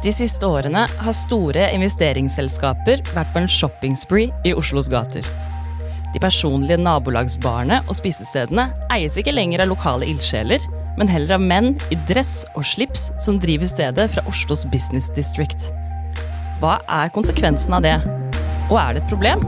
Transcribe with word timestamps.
De 0.00 0.08
siste 0.16 0.48
årene 0.48 0.86
har 0.88 1.12
store 1.12 1.66
investeringsselskaper 1.76 3.02
vært 3.12 3.32
på 3.34 3.40
en 3.42 3.50
shopping 3.52 3.98
spree 4.00 4.32
i 4.48 4.54
Oslos 4.56 4.88
gater. 4.88 5.26
De 6.14 6.22
personlige 6.22 6.80
nabolagsbarene 6.80 7.82
og 7.84 7.98
spisestedene 7.98 8.70
eies 8.96 9.18
ikke 9.20 9.34
lenger 9.36 9.60
av 9.60 9.68
lokale 9.74 10.08
ildsjeler, 10.08 10.64
men 10.96 11.12
heller 11.12 11.36
av 11.36 11.44
menn 11.44 11.74
i 11.92 12.00
dress 12.08 12.46
og 12.54 12.64
slips 12.64 13.10
som 13.20 13.36
driver 13.44 13.68
stedet 13.68 14.08
fra 14.14 14.24
Oslos 14.30 14.64
Business 14.72 15.12
District. 15.16 15.68
Hva 16.64 16.78
er 16.88 17.12
konsekvensen 17.12 17.76
av 17.76 17.84
det? 17.84 17.98
Og 18.70 18.80
er 18.80 18.96
det 18.96 19.04
et 19.04 19.12
problem? 19.12 19.44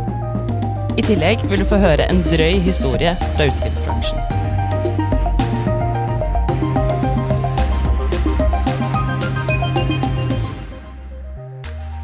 I 1.00 1.08
tillegg 1.08 1.48
vil 1.48 1.64
du 1.64 1.68
få 1.68 1.80
høre 1.80 2.04
en 2.12 2.20
drøy 2.28 2.60
historie 2.60 3.16
fra 3.24 3.48
utelivsbransjen. 3.48 4.41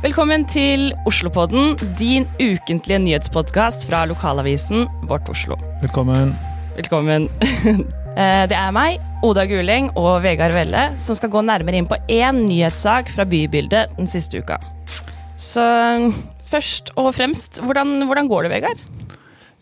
Velkommen 0.08 0.46
til 0.48 0.94
Oslopodden, 1.04 1.74
din 2.00 2.24
ukentlige 2.40 2.96
nyhetspodkast 3.02 3.82
fra 3.90 4.06
lokalavisen 4.08 4.86
Vårt 5.04 5.28
Oslo. 5.28 5.58
Velkommen. 5.82 6.32
Velkommen. 6.78 7.28
Eh, 8.18 8.48
det 8.50 8.56
er 8.58 8.72
meg, 8.74 8.96
Oda 9.22 9.44
Guling 9.46 9.92
og 9.92 10.24
Vegard 10.24 10.50
Velle 10.56 10.88
som 10.98 11.14
skal 11.14 11.30
gå 11.30 11.38
nærmere 11.46 11.78
inn 11.78 11.86
på 11.86 11.94
én 12.10 12.40
nyhetssak 12.48 13.12
fra 13.14 13.22
bybildet 13.28 13.92
den 13.94 14.10
siste 14.10 14.40
uka. 14.40 14.56
Så 15.38 15.62
først 16.50 16.90
og 16.98 17.12
fremst, 17.14 17.60
hvordan, 17.62 18.08
hvordan 18.08 18.32
går 18.32 18.48
det, 18.48 18.52
Vegard? 18.56 18.82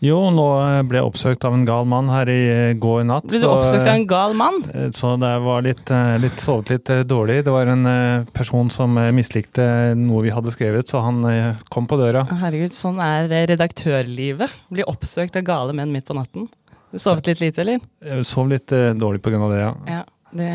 Jo, 0.03 0.17
nå 0.29 0.45
ble 0.85 0.99
jeg 0.99 1.09
oppsøkt 1.09 1.45
av 1.47 1.55
en 1.57 1.63
gal 1.65 1.87
mann 1.89 2.09
her 2.11 2.29
i 2.29 2.41
eh, 2.51 2.73
går 2.77 3.01
natt. 3.09 3.25
Ble 3.31 3.39
du 3.41 3.47
oppsøkt 3.49 3.87
av 3.87 3.95
en 3.95 4.05
gal 4.09 4.35
mann? 4.37 4.59
Eh, 4.69 4.91
så 4.93 5.15
det 5.17 5.31
var 5.41 5.65
litt, 5.65 5.89
eh, 5.89 6.17
litt 6.21 6.43
sovet 6.43 6.75
litt 6.75 6.91
dårlig. 7.09 7.39
Det 7.47 7.53
var 7.53 7.71
en 7.73 7.87
person 8.35 8.69
som 8.73 8.93
mislikte 9.15 9.65
noe 9.97 10.21
vi 10.27 10.33
hadde 10.33 10.53
skrevet, 10.53 10.89
så 10.89 11.01
han 11.05 11.25
kom 11.73 11.89
på 11.89 11.97
døra. 11.97 12.27
Herregud, 12.29 12.75
sånn 12.77 13.01
er 13.01 13.31
redaktørlivet. 13.49 14.53
Bli 14.73 14.85
oppsøkt 14.85 15.39
av 15.39 15.47
gale 15.47 15.73
menn 15.77 15.93
midt 15.93 16.09
på 16.09 16.17
natten. 16.17 16.45
Du 16.93 17.01
sovet 17.01 17.31
litt 17.31 17.41
lite, 17.41 17.65
eller? 17.65 17.81
Jeg 18.05 18.29
sov 18.29 18.47
litt 18.51 18.69
dårlig 18.69 19.23
pga. 19.25 19.41
det, 19.49 19.59
ja. 19.63 19.73
ja. 19.89 20.05
Det, 20.29 20.53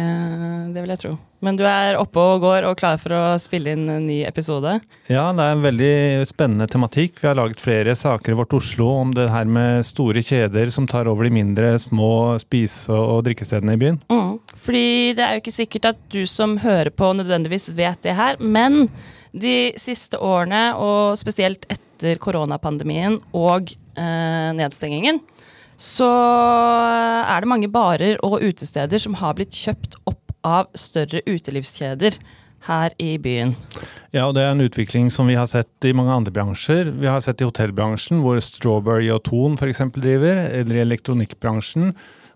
det, 0.71 0.81
vil 0.85 0.95
jeg 0.95 1.03
tro. 1.03 1.17
Men 1.43 1.57
du 1.59 1.65
er 1.67 1.97
oppe 1.99 2.23
og 2.23 2.45
går 2.45 2.69
og 2.69 2.77
klar 2.79 3.01
for 3.03 3.15
å 3.17 3.23
spille 3.43 3.73
inn 3.75 3.89
en 3.91 4.05
ny 4.07 4.21
episode? 4.29 4.77
Ja, 5.11 5.25
det 5.35 5.43
er 5.43 5.57
en 5.57 5.65
veldig 5.65 5.95
spennende 6.31 6.69
tematikk. 6.71 7.19
Vi 7.19 7.27
har 7.27 7.35
laget 7.39 7.63
flere 7.63 7.97
saker 7.99 8.35
i 8.35 8.39
Vårt 8.39 8.55
Oslo 8.55 8.87
om 9.01 9.11
det 9.17 9.27
her 9.33 9.51
med 9.51 9.83
store 9.89 10.23
kjeder 10.23 10.71
som 10.71 10.87
tar 10.87 11.11
over 11.11 11.27
de 11.27 11.35
mindre, 11.35 11.75
små 11.83 12.39
spise- 12.43 12.95
og 12.95 13.25
drikkestedene 13.27 13.75
i 13.75 13.81
byen. 13.81 13.99
Mm. 14.13 14.39
Fordi 14.63 14.87
det 15.19 15.27
er 15.27 15.35
jo 15.35 15.43
ikke 15.43 15.57
sikkert 15.59 15.91
at 15.91 16.07
du 16.15 16.23
som 16.31 16.55
hører 16.63 16.93
på 16.95 17.11
nødvendigvis 17.19 17.73
vet 17.75 17.99
det 18.07 18.15
her, 18.15 18.39
men 18.39 18.87
de 19.35 19.73
siste 19.81 20.21
årene, 20.23 20.77
og 20.79 21.19
spesielt 21.19 21.67
etter 21.73 22.23
koronapandemien 22.23 23.19
og 23.35 23.73
eh, 23.73 24.51
nedstengingen, 24.55 25.19
så 25.81 26.07
er 27.27 27.43
det 27.43 27.51
mange 27.51 27.71
barer 27.73 28.21
og 28.23 28.43
utesteder 28.45 29.03
som 29.03 29.17
har 29.19 29.35
blitt 29.35 29.57
kjøpt 29.57 29.99
opp 30.07 30.21
av 30.47 30.71
større 30.79 31.23
utelivskjeder 31.27 32.19
her 32.69 32.95
i 33.03 33.17
byen. 33.19 33.55
Ja, 34.15 34.29
og 34.29 34.37
det 34.37 34.45
er 34.45 34.53
en 34.53 34.63
utvikling 34.63 35.09
som 35.11 35.31
vi 35.31 35.39
har 35.39 35.49
sett 35.51 35.87
i 35.87 35.95
mange 35.97 36.15
andre 36.15 36.35
bransjer. 36.35 36.93
Vi 36.95 37.11
har 37.11 37.23
sett 37.25 37.43
i 37.43 37.49
hotellbransjen, 37.49 38.21
hvor 38.23 38.39
Strawberry 38.45 39.09
og 39.15 39.25
Thon 39.27 39.57
f.eks. 39.59 39.83
driver, 39.97 40.45
eller 40.47 40.79
i 40.79 40.85
elektronikkbransjen, 40.85 41.93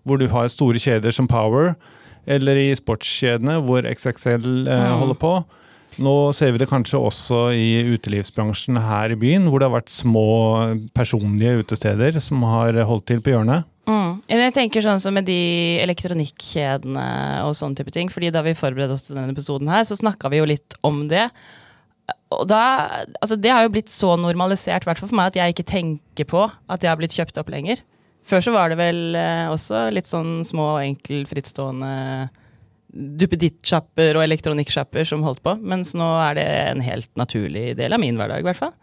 hvor 0.07 0.19
du 0.19 0.27
har 0.31 0.49
store 0.51 0.81
kjeder 0.81 1.15
som 1.15 1.29
Power, 1.31 1.75
eller 2.27 2.59
i 2.59 2.73
sportskjedene, 2.75 3.61
hvor 3.63 3.87
XXL 3.87 4.67
eh, 4.67 4.83
mm. 4.83 4.99
holder 4.99 5.21
på. 5.21 5.33
Nå 6.03 6.13
ser 6.35 6.51
vi 6.53 6.59
det 6.61 6.69
kanskje 6.69 6.99
også 6.99 7.39
i 7.57 7.95
utelivsbransjen 7.95 8.77
her 8.83 9.15
i 9.15 9.17
byen, 9.17 9.47
hvor 9.49 9.61
det 9.61 9.69
har 9.69 9.79
vært 9.79 9.93
små 9.93 10.27
personlige 10.97 11.63
utesteder 11.63 12.19
som 12.21 12.43
har 12.45 12.77
holdt 12.85 13.07
til 13.09 13.23
på 13.23 13.33
hjørnet. 13.33 13.65
Mm. 13.87 14.17
Jeg 14.27 14.53
tenker 14.55 14.83
sånn 14.83 14.99
som 14.99 15.15
med 15.15 15.27
de 15.29 15.79
elektronikkjedene 15.79 17.07
og 17.47 17.55
sånne 17.55 17.79
type 17.79 17.93
ting. 17.95 18.11
fordi 18.11 18.33
da 18.35 18.43
vi 18.43 18.57
forberedte 18.57 18.97
oss 18.97 19.07
til 19.07 19.15
denne 19.15 19.31
episoden 19.31 19.71
her, 19.71 19.85
så 19.87 19.95
snakka 19.95 20.29
vi 20.33 20.41
jo 20.41 20.49
litt 20.49 20.75
om 20.83 21.05
det. 21.07 21.29
Og 22.35 22.43
da, 22.47 22.61
altså 23.21 23.37
det 23.39 23.51
har 23.51 23.63
jo 23.63 23.71
blitt 23.71 23.91
så 23.91 24.15
normalisert, 24.19 24.83
i 24.83 24.95
for 24.99 25.15
meg, 25.15 25.31
at 25.31 25.39
jeg 25.39 25.55
ikke 25.55 25.71
tenker 25.71 26.27
på 26.27 26.43
at 26.47 26.83
jeg 26.83 26.91
har 26.91 26.99
blitt 26.99 27.15
kjøpt 27.15 27.39
opp 27.39 27.51
lenger. 27.51 27.79
Før 28.27 28.43
så 28.43 28.51
var 28.51 28.71
det 28.71 28.79
vel 28.79 29.15
eh, 29.15 29.47
også 29.47 29.87
litt 29.95 30.07
sånn 30.09 30.43
små, 30.47 30.75
enkel, 30.83 31.23
frittstående 31.29 32.27
duppedittsjapper 32.93 34.17
og 34.17 34.23
elektronikksjapper 34.23 35.07
som 35.07 35.25
holdt 35.25 35.43
på, 35.45 35.57
mens 35.59 35.93
nå 35.97 36.07
er 36.23 36.37
det 36.39 36.47
en 36.71 36.83
helt 36.85 37.09
naturlig 37.19 37.73
del 37.79 37.95
av 37.95 38.01
min 38.01 38.19
hverdag, 38.19 38.41
i 38.41 38.47
hvert 38.47 38.61
fall. 38.61 38.73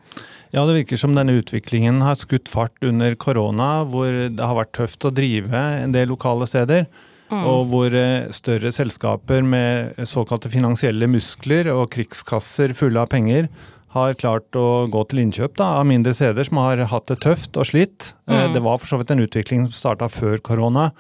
Ja, 0.54 0.62
det 0.68 0.76
virker 0.76 1.00
som 1.00 1.16
denne 1.16 1.34
utviklingen 1.40 2.02
har 2.04 2.18
skutt 2.20 2.50
fart 2.52 2.84
under 2.84 3.16
korona, 3.18 3.82
hvor 3.88 4.12
det 4.12 4.44
har 4.44 4.54
vært 4.58 4.74
tøft 4.76 5.08
å 5.08 5.14
drive 5.14 5.64
en 5.80 5.96
del 5.96 6.12
lokale 6.12 6.46
steder. 6.50 6.86
Mm. 7.32 7.40
Og 7.48 7.70
hvor 7.70 7.94
eh, 7.96 8.28
større 8.36 8.70
selskaper 8.74 9.42
med 9.42 9.96
såkalte 10.06 10.50
finansielle 10.52 11.08
muskler 11.10 11.70
og 11.72 11.88
krigskasser 11.96 12.76
fulle 12.76 13.00
av 13.00 13.10
penger 13.10 13.48
har 13.94 14.16
klart 14.18 14.56
å 14.58 14.86
gå 14.90 15.02
til 15.10 15.22
innkjøp 15.22 15.56
da, 15.58 15.76
av 15.80 15.88
mindre 15.88 16.14
steder 16.16 16.46
som 16.46 16.60
har 16.62 16.82
hatt 16.90 17.10
det 17.10 17.20
tøft 17.24 17.58
og 17.58 17.68
slitt. 17.70 18.12
Eh, 18.28 18.46
mm. 18.46 18.56
Det 18.56 18.62
var 18.62 18.80
for 18.82 18.90
så 18.90 19.00
vidt 19.00 19.14
en 19.14 19.24
utvikling 19.24 19.66
som 19.68 19.76
starta 19.78 20.10
før 20.12 20.42
korona. 20.44 20.90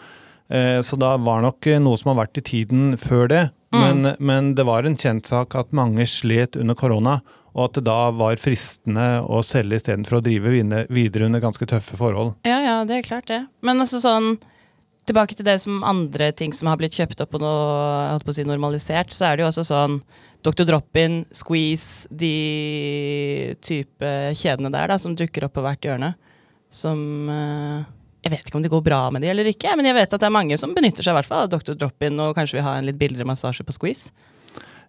Eh, 0.48 0.80
så 0.80 0.96
da 1.00 1.14
var 1.16 1.44
nok 1.44 1.66
eh, 1.66 1.80
noe 1.80 1.98
som 2.00 2.12
har 2.12 2.24
vært 2.24 2.40
i 2.42 2.44
tiden 2.44 2.98
før 3.00 3.28
det. 3.32 3.44
Mm. 3.74 3.80
Men, 3.80 4.10
men, 4.20 4.52
det 4.58 4.66
var 4.68 4.86
en 4.86 4.98
kjent 4.98 5.26
sak 5.26 5.56
at 5.58 5.72
mange 5.74 6.06
slet 6.06 6.58
under 6.60 6.76
korona, 6.78 7.18
og 7.54 7.68
at 7.68 7.78
det 7.78 7.84
da 7.88 7.98
var 8.14 8.40
fristende 8.42 9.06
å 9.24 9.40
selge 9.46 9.80
istedenfor 9.80 10.18
å 10.18 10.24
drive 10.24 10.52
videre 10.92 11.28
under 11.28 11.42
ganske 11.42 11.66
tøffe 11.70 11.98
forhold. 11.98 12.34
Ja, 12.46 12.58
ja, 12.62 12.80
det 12.86 13.00
er 13.00 13.06
klart 13.06 13.30
det. 13.30 13.44
Men 13.64 13.82
altså 13.84 14.02
sånn 14.02 14.36
Tilbake 15.04 15.36
til 15.36 15.44
det 15.44 15.58
som 15.60 15.82
andre 15.84 16.30
ting 16.32 16.54
som 16.56 16.70
har 16.70 16.78
blitt 16.80 16.94
kjøpt 16.96 17.18
opp 17.20 17.34
og 17.36 17.42
nå, 17.42 17.48
holdt 18.08 18.24
på 18.24 18.32
å 18.32 18.36
si 18.38 18.46
normalisert, 18.48 19.12
så 19.12 19.26
er 19.28 19.36
det 19.36 19.44
jo 19.44 19.48
også 19.50 19.64
sånn 19.68 19.98
Dr. 20.40 20.64
Drop-In, 20.64 21.18
Squeeze, 21.28 22.08
de 22.08 23.52
type 23.60 24.12
kjedene 24.40 24.70
der 24.72 24.88
da, 24.88 24.96
som 24.96 25.12
dukker 25.12 25.44
opp 25.44 25.58
på 25.58 25.64
hvert 25.66 25.84
hjørne. 25.84 26.14
Som 26.72 27.28
uh 27.28 27.84
jeg 28.24 28.32
vet 28.32 28.46
ikke 28.48 28.56
om 28.56 28.64
det 28.64 28.72
går 28.72 28.84
bra 28.84 29.00
med 29.12 29.24
de 29.24 29.28
eller 29.32 29.48
ikke, 29.50 29.74
men 29.76 29.88
jeg 29.90 29.98
vet 29.98 30.14
at 30.16 30.22
det 30.22 30.28
er 30.30 30.32
mange 30.32 30.56
som 30.60 30.72
benytter 30.76 31.04
seg 31.04 31.12
i 31.12 31.18
hvert 31.18 31.28
fall 31.28 31.44
av 31.44 31.50
Dr. 31.52 31.76
Drop-In 31.76 32.22
og 32.24 32.36
kanskje 32.38 32.58
vil 32.58 32.64
ha 32.66 32.78
en 32.78 32.88
litt 32.88 33.00
billigere 33.00 33.28
massasje 33.28 33.66
på 33.66 33.74
Squeeze. 33.76 34.14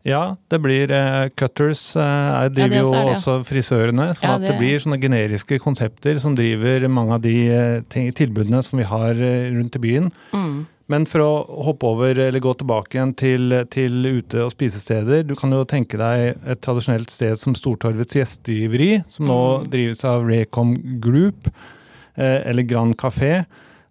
Ja, 0.06 0.36
det 0.54 0.60
blir 0.62 0.92
uh, 0.94 1.26
cutters. 1.34 1.82
Uh, 1.98 2.46
driver 2.54 2.78
ja, 2.78 2.84
også 2.84 3.00
jo 3.00 3.08
det, 3.08 3.16
også 3.16 3.36
frisørene. 3.50 4.06
sånn 4.14 4.30
ja, 4.30 4.36
det... 4.38 4.46
at 4.46 4.54
det 4.54 4.60
blir 4.62 4.84
sånne 4.84 5.00
generiske 5.02 5.58
konsepter 5.64 6.22
som 6.22 6.38
driver 6.38 6.86
mange 6.94 7.18
av 7.18 7.26
de 7.26 7.36
uh, 7.50 8.06
tilbudene 8.14 8.62
som 8.64 8.80
vi 8.80 8.88
har 8.88 9.18
rundt 9.18 9.76
i 9.76 9.82
byen. 9.82 10.12
Mm. 10.32 10.64
Men 10.94 11.08
for 11.10 11.26
å 11.26 11.30
hoppe 11.66 11.90
over, 11.90 12.20
eller 12.28 12.44
gå 12.44 12.54
tilbake 12.60 13.00
igjen 13.00 13.16
til, 13.18 13.56
til 13.74 14.06
ute- 14.06 14.44
og 14.46 14.54
spisesteder. 14.54 15.24
Du 15.26 15.34
kan 15.40 15.50
jo 15.50 15.64
tenke 15.66 15.98
deg 15.98 16.36
et 16.46 16.62
tradisjonelt 16.62 17.10
sted 17.10 17.42
som 17.42 17.58
Stortorvets 17.58 18.20
gjestgiveri, 18.20 19.00
som 19.10 19.26
nå 19.26 19.40
mm. 19.42 19.72
drives 19.74 20.06
av 20.06 20.30
Recom 20.30 20.76
Group. 21.02 21.50
Eh, 22.16 22.48
eller 22.50 22.64
Grand 22.64 22.96
Café, 22.96 23.44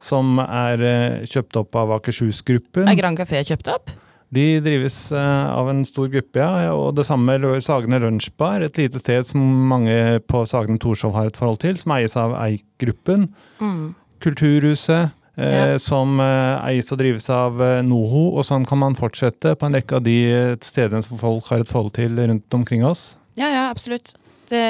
som 0.02 0.38
er 0.40 0.80
eh, 0.84 1.26
kjøpt 1.28 1.58
opp 1.60 1.76
av 1.76 1.92
Akershus-gruppen. 1.98 2.88
Er 2.88 2.98
Grand 2.98 3.20
Café 3.20 3.42
kjøpt 3.44 3.68
opp? 3.72 3.92
De 4.34 4.46
drives 4.64 4.96
eh, 5.14 5.48
av 5.52 5.68
en 5.70 5.84
stor 5.86 6.08
gruppe, 6.12 6.40
ja. 6.40 6.72
Og 6.72 6.96
det 6.96 7.04
samme 7.06 7.36
gjør 7.36 7.60
Sagene 7.64 8.00
Lunsjbar, 8.02 8.64
et 8.64 8.80
lite 8.80 9.02
sted 9.02 9.28
som 9.28 9.42
mange 9.70 10.22
på 10.30 10.44
Sagene 10.48 10.80
Torshov 10.82 11.12
har 11.18 11.28
et 11.28 11.36
forhold 11.38 11.60
til, 11.64 11.76
som 11.80 11.94
eies 11.98 12.16
av 12.20 12.32
Eik-gruppen. 12.46 13.28
Mm. 13.60 13.92
Kulturhuset. 14.24 15.20
Ja. 15.34 15.80
som 15.82 16.20
eies 16.22 16.92
og 16.94 17.00
drives 17.00 17.24
av 17.34 17.58
NOHO, 17.82 18.36
og 18.38 18.44
sånn 18.46 18.62
kan 18.70 18.78
man 18.78 18.94
fortsette 18.94 19.56
på 19.58 19.66
en 19.66 19.74
rekke 19.74 19.96
av 19.98 20.04
de 20.06 20.14
stedene 20.62 21.02
som 21.02 21.18
folk 21.18 21.48
har 21.50 21.64
et 21.64 21.72
forhold 21.72 21.90
til 21.96 22.20
rundt 22.20 22.54
omkring 22.54 22.84
oss. 22.86 23.16
Ja, 23.34 23.48
ja, 23.50 23.64
absolutt. 23.66 24.14
Det, 24.44 24.60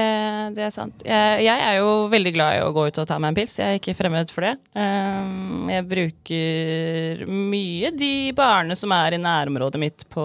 det, 0.54 0.62
er 0.62 0.70
sant. 0.70 1.02
Jeg, 1.02 1.42
jeg, 1.42 1.62
er 1.66 1.80
jo 1.80 2.06
veldig 2.12 2.32
glad 2.36 2.56
i 2.56 2.62
å 2.62 2.70
gå 2.74 2.86
ut 2.86 3.00
og 3.02 3.08
ta 3.10 3.18
meg 3.18 3.32
en 3.32 3.38
pils. 3.40 3.56
Jeg 3.58 3.74
er 3.74 3.80
ikke 3.80 3.96
fremmed 3.98 4.30
for 4.30 4.46
det. 4.46 4.54
Um, 4.78 5.66
jeg 5.72 5.86
bruker 5.90 7.24
mye 7.26 7.90
de 7.96 8.14
barene 8.38 8.78
som 8.78 8.94
er 8.94 9.16
i 9.16 9.22
nærområdet 9.22 9.80
mitt 9.82 10.06
på 10.14 10.24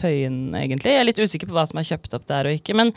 Tøyen, 0.00 0.48
egentlig. 0.56 0.94
Jeg 0.94 1.02
er 1.02 1.08
litt 1.10 1.20
usikker 1.20 1.50
på 1.50 1.56
hva 1.58 1.66
som 1.68 1.82
er 1.82 1.88
kjøpt 1.90 2.16
opp 2.16 2.28
der 2.30 2.48
og 2.48 2.56
ikke. 2.56 2.76
Men 2.78 2.94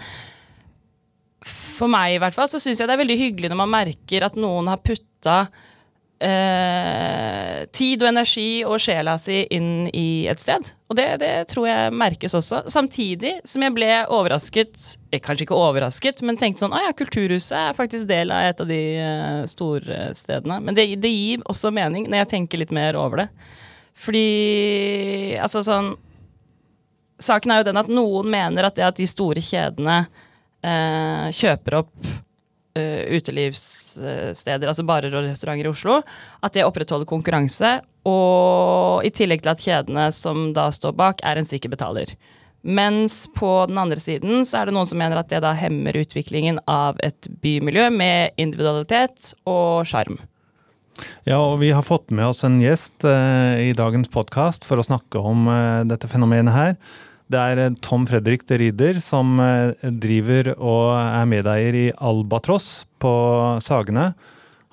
for 1.49 1.91
meg 1.91 2.15
i 2.15 2.21
hvert 2.21 2.35
fall 2.35 2.49
så 2.51 2.59
syns 2.61 2.79
jeg 2.79 2.87
det 2.89 2.95
er 2.95 3.03
veldig 3.03 3.19
hyggelig 3.19 3.51
når 3.51 3.59
man 3.61 3.75
merker 3.75 4.27
at 4.27 4.39
noen 4.39 4.71
har 4.71 4.81
putta 4.83 5.41
eh, 6.19 7.66
tid 7.75 8.04
og 8.04 8.10
energi 8.12 8.50
og 8.68 8.80
sjela 8.83 9.16
si 9.21 9.42
inn 9.56 9.88
i 9.95 10.27
et 10.30 10.42
sted. 10.42 10.68
Og 10.89 10.98
det, 10.98 11.07
det, 11.21 11.31
tror 11.51 11.68
jeg 11.69 11.94
merkes 11.95 12.36
også. 12.38 12.63
Samtidig 12.71 13.36
som 13.48 13.63
jeg 13.66 13.75
ble 13.75 13.89
overrasket, 14.06 14.75
eh, 15.12 15.21
kanskje 15.24 15.48
ikke 15.48 15.60
overrasket, 15.60 16.24
men 16.25 16.39
tenkte 16.39 16.66
sånn 16.66 16.75
Å 16.75 16.83
ja, 16.88 16.95
Kulturhuset 16.98 17.56
er 17.57 17.77
faktisk 17.77 18.10
del 18.10 18.33
av 18.36 18.50
et 18.50 18.63
av 18.63 18.69
de 18.69 18.81
eh, 19.06 19.42
storstedene. 19.51 20.60
Men 20.66 20.77
det, 20.77 20.89
det, 21.01 21.13
gir 21.13 21.45
også 21.50 21.74
mening 21.75 22.10
når 22.10 22.24
jeg 22.24 22.33
tenker 22.36 22.63
litt 22.63 22.75
mer 22.75 23.00
over 23.00 23.25
det. 23.25 23.30
Fordi 24.00 24.27
altså 25.42 25.63
sånn 25.66 25.94
saken 27.19 27.51
er 27.51 27.62
jo 27.62 27.68
den 27.68 27.80
at 27.81 27.92
noen 27.92 28.30
mener 28.31 28.68
at 28.68 28.77
det 28.77 28.86
at 28.88 29.00
de 29.00 29.07
store 29.10 29.44
kjedene 29.44 30.01
eh, 30.63 31.27
kjøper 31.36 31.81
opp 31.81 32.12
eh, 32.77 33.06
utelivssteder, 33.18 34.68
altså 34.68 34.86
barer 34.88 35.13
og 35.16 35.27
restauranter 35.27 35.69
i 35.69 35.71
Oslo, 35.71 36.01
at 36.44 36.56
det 36.56 36.66
opprettholder 36.68 37.10
konkurranse, 37.10 37.80
og 38.10 39.06
i 39.06 39.13
tillegg 39.13 39.44
til 39.44 39.54
at 39.54 39.63
kjedene 39.63 40.10
som 40.16 40.50
da 40.56 40.69
står 40.74 40.95
bak, 40.98 41.24
er 41.24 41.39
en 41.39 41.48
sikker 41.48 41.71
betaler. 41.71 42.16
Mens 42.62 43.24
på 43.36 43.66
den 43.69 43.77
andre 43.80 44.00
siden 44.01 44.44
så 44.48 44.60
er 44.60 44.68
det 44.68 44.75
noen 44.75 44.89
som 44.89 45.00
mener 45.00 45.21
at 45.21 45.30
det 45.31 45.39
da 45.45 45.54
hemmer 45.56 45.95
utviklingen 45.95 46.60
av 46.68 47.00
et 47.06 47.30
bymiljø 47.44 47.88
med 47.94 48.36
individualitet 48.42 49.31
og 49.48 49.88
sjarm. 49.88 50.19
Ja, 51.24 51.38
og 51.39 51.62
vi 51.62 51.69
har 51.71 51.86
fått 51.86 52.12
med 52.12 52.27
oss 52.27 52.44
en 52.44 52.60
gjest 52.60 53.06
eh, 53.07 53.69
i 53.69 53.75
dagens 53.77 54.12
podkast 54.12 54.68
for 54.68 54.81
å 54.81 54.83
snakke 54.83 55.21
om 55.24 55.48
eh, 55.48 55.86
dette 55.88 56.10
fenomenet 56.12 56.56
her. 56.56 56.75
Det 57.29 57.37
er 57.37 57.61
eh, 57.61 57.77
Tom 57.85 58.07
Fredrik 58.09 58.47
de 58.49 58.57
Rieder 58.57 58.99
som 59.05 59.37
eh, 59.43 59.77
driver 60.01 60.53
og 60.55 60.95
er 60.97 61.29
medeier 61.29 61.77
i 61.77 61.85
Albatross 61.93 62.87
på 63.01 63.13
Sagene. 63.61 64.11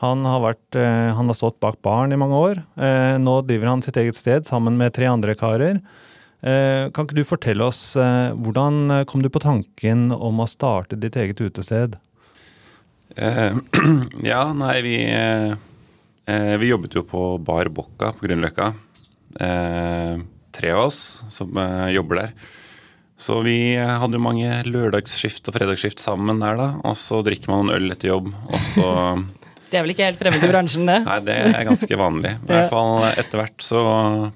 Han 0.04 0.24
har, 0.28 0.42
vært, 0.44 0.78
eh, 0.80 1.12
han 1.16 1.28
har 1.28 1.36
stått 1.36 1.60
bak 1.60 1.78
baren 1.84 2.12
i 2.12 2.20
mange 2.20 2.36
år. 2.36 2.62
Nå 3.20 3.36
driver 3.48 3.72
han 3.72 3.84
sitt 3.84 3.96
eget 4.00 4.16
sted 4.16 4.48
sammen 4.48 4.76
med 4.80 4.94
tre 4.96 5.08
andre 5.08 5.36
karer. 5.38 5.80
Kan 6.46 7.06
ikke 7.06 7.16
du 7.16 7.24
fortelle 7.26 7.64
oss 7.64 7.96
hvordan 7.96 9.06
kom 9.08 9.22
du 9.24 9.30
på 9.32 9.40
tanken 9.42 10.10
om 10.12 10.42
å 10.44 10.46
starte 10.46 10.98
ditt 11.00 11.16
eget 11.18 11.40
utested? 11.40 11.96
Ja, 14.30 14.42
nei, 14.54 14.76
vi, 14.84 14.96
vi 16.60 16.68
jobbet 16.68 16.98
jo 17.00 17.02
på 17.08 17.24
Bar 17.42 17.72
Bocca 17.72 18.12
på 18.14 18.28
Grünerløkka. 18.28 18.68
Tre 20.56 20.72
av 20.72 20.86
oss 20.88 21.00
som 21.32 21.56
eh, 21.60 21.90
jobber 21.96 22.22
der. 22.24 22.36
Så 23.16 23.40
vi 23.44 23.76
hadde 23.76 24.18
jo 24.18 24.24
mange 24.24 24.58
lørdagsskift 24.68 25.48
og 25.48 25.56
fredagsskift 25.56 26.00
sammen 26.02 26.42
der, 26.42 26.58
da. 26.60 26.68
Og 26.84 26.96
så 27.00 27.22
drikker 27.24 27.52
man 27.52 27.64
en 27.64 27.76
øl 27.78 27.92
etter 27.94 28.12
jobb, 28.12 28.32
og 28.32 28.64
så 28.74 28.88
Det 29.66 29.80
er 29.80 29.82
vel 29.82 29.96
ikke 29.96 30.06
helt 30.06 30.18
fremmed 30.20 30.44
i 30.46 30.48
bransjen, 30.50 30.86
det? 30.86 31.00
Nei, 31.02 31.16
det 31.26 31.36
er 31.48 31.64
ganske 31.66 31.96
vanlig. 31.98 32.36
I 32.44 32.50
hvert 32.52 32.70
fall 32.70 33.06
etter 33.08 33.40
hvert 33.40 33.64
så 33.66 33.80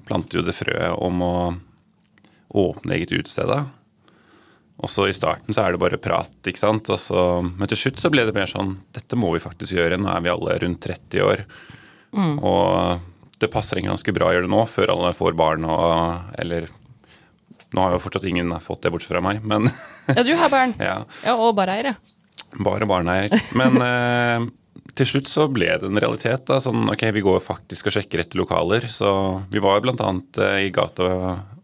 planter 0.07 0.41
jo 0.41 0.43
det 0.43 0.55
frøet 0.57 0.97
om 0.99 1.21
å 1.23 1.35
åpne 2.61 2.97
eget 2.97 3.13
utested. 3.15 3.53
Og 4.81 4.91
så 4.91 5.07
i 5.07 5.15
starten 5.15 5.55
så 5.55 5.63
er 5.63 5.73
det 5.73 5.81
bare 5.81 6.01
prat, 6.01 6.33
ikke 6.43 6.59
sant. 6.59 6.89
Og 6.91 6.99
så, 6.99 7.23
men 7.47 7.71
til 7.71 7.79
slutt 7.79 8.01
så 8.01 8.11
ble 8.11 8.25
det 8.27 8.35
mer 8.35 8.49
sånn 8.49 8.75
Dette 8.91 9.19
må 9.19 9.31
vi 9.35 9.43
faktisk 9.43 9.77
gjøre. 9.77 10.01
Nå 10.01 10.11
er 10.11 10.25
vi 10.25 10.33
alle 10.33 10.57
rundt 10.65 10.83
30 10.83 11.23
år. 11.23 11.45
Og 12.19 13.10
det 13.41 13.51
passer 13.53 13.77
egentlig 13.77 13.95
ganske 13.95 14.15
bra 14.15 14.29
å 14.29 14.35
gjøre 14.35 14.47
det 14.47 14.53
nå, 14.53 14.61
før 14.69 14.93
alle 14.95 15.11
får 15.17 15.35
barn 15.39 15.67
og 15.69 16.37
Eller 16.41 16.69
nå 17.71 17.83
har 17.85 17.95
jo 17.95 18.01
fortsatt 18.03 18.25
ingen 18.27 18.51
fått 18.63 18.83
det 18.83 18.91
bortsett 18.91 19.13
fra 19.13 19.23
meg, 19.23 19.43
men 19.47 19.69
Ja, 20.11 20.23
du 20.27 20.33
har 20.35 20.51
barn. 20.51 20.73
ja. 20.89 20.97
Ja, 21.23 21.37
og 21.37 21.55
bareier, 21.55 21.93
ja. 21.93 22.17
Bare 22.59 22.87
barneier. 22.89 23.31
Men 23.55 23.77
eh, 23.79 24.49
til 24.99 25.07
slutt 25.07 25.29
så 25.31 25.47
ble 25.47 25.69
det 25.79 25.87
en 25.87 25.99
realitet. 26.03 26.43
da, 26.49 26.59
sånn, 26.59 26.89
ok, 26.91 27.05
Vi 27.15 27.23
går 27.23 27.39
faktisk 27.45 27.87
og 27.87 27.95
sjekker 27.95 28.25
etter 28.25 28.41
lokaler. 28.41 28.87
Så 28.91 29.07
vi 29.53 29.63
var 29.63 29.79
bl.a. 29.83 30.11
Eh, 30.43 30.67
i 30.67 30.73
gata 30.75 31.07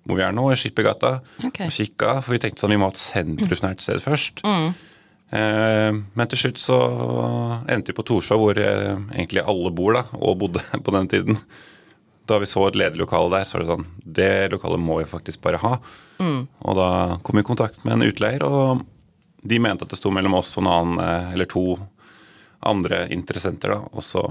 hvor 0.08 0.16
vi 0.16 0.24
er 0.24 0.32
nå, 0.32 0.46
i 0.54 0.56
Skippergata, 0.56 1.18
okay. 1.44 1.68
og 1.68 1.74
kikka. 1.76 2.14
For 2.24 2.38
vi 2.38 2.40
tenkte 2.40 2.64
sånn, 2.64 2.72
vi 2.72 2.80
må 2.80 2.88
ha 2.88 2.94
et 2.96 3.02
sentrumsnært 3.02 3.84
sted 3.84 4.00
først. 4.00 4.40
Eh, 4.48 4.70
men 5.32 6.30
til 6.32 6.40
slutt 6.40 6.60
så 6.62 6.78
endte 7.68 7.92
vi 7.92 7.98
på 7.98 8.06
Torshov, 8.08 8.40
hvor 8.40 8.60
eh, 8.62 8.94
egentlig 9.12 9.44
alle 9.44 9.72
bor, 9.76 9.98
da, 9.98 10.06
og 10.16 10.38
bodde 10.44 10.64
på 10.86 10.94
den 10.96 11.10
tiden. 11.12 11.40
Da 12.28 12.40
vi 12.40 12.48
så 12.50 12.66
et 12.68 12.78
ledig 12.80 13.00
lokale 13.00 13.32
der, 13.36 13.48
så 13.48 13.58
var 13.58 13.64
det 13.64 13.72
sånn 13.72 13.86
Det 14.04 14.32
lokalet 14.52 14.84
må 14.84 15.00
vi 15.02 15.08
faktisk 15.08 15.42
bare 15.44 15.62
ha. 15.64 15.78
Og 16.60 16.80
da 16.80 16.90
kom 17.24 17.40
vi 17.40 17.44
i 17.44 17.48
kontakt 17.48 17.86
med 17.86 17.98
en 17.98 18.08
utleier, 18.08 18.44
og 18.48 18.84
de 19.48 19.60
mente 19.64 19.86
at 19.86 19.94
det 19.94 20.00
sto 20.00 20.12
mellom 20.12 20.36
oss 20.40 20.56
og 20.58 20.66
en 20.66 20.72
annen, 20.74 21.04
eh, 21.04 21.34
eller 21.36 21.50
to 21.52 21.78
andre 22.68 23.06
interessenter. 23.14 23.76
da, 23.76 23.80
Og 23.94 24.04
så 24.04 24.24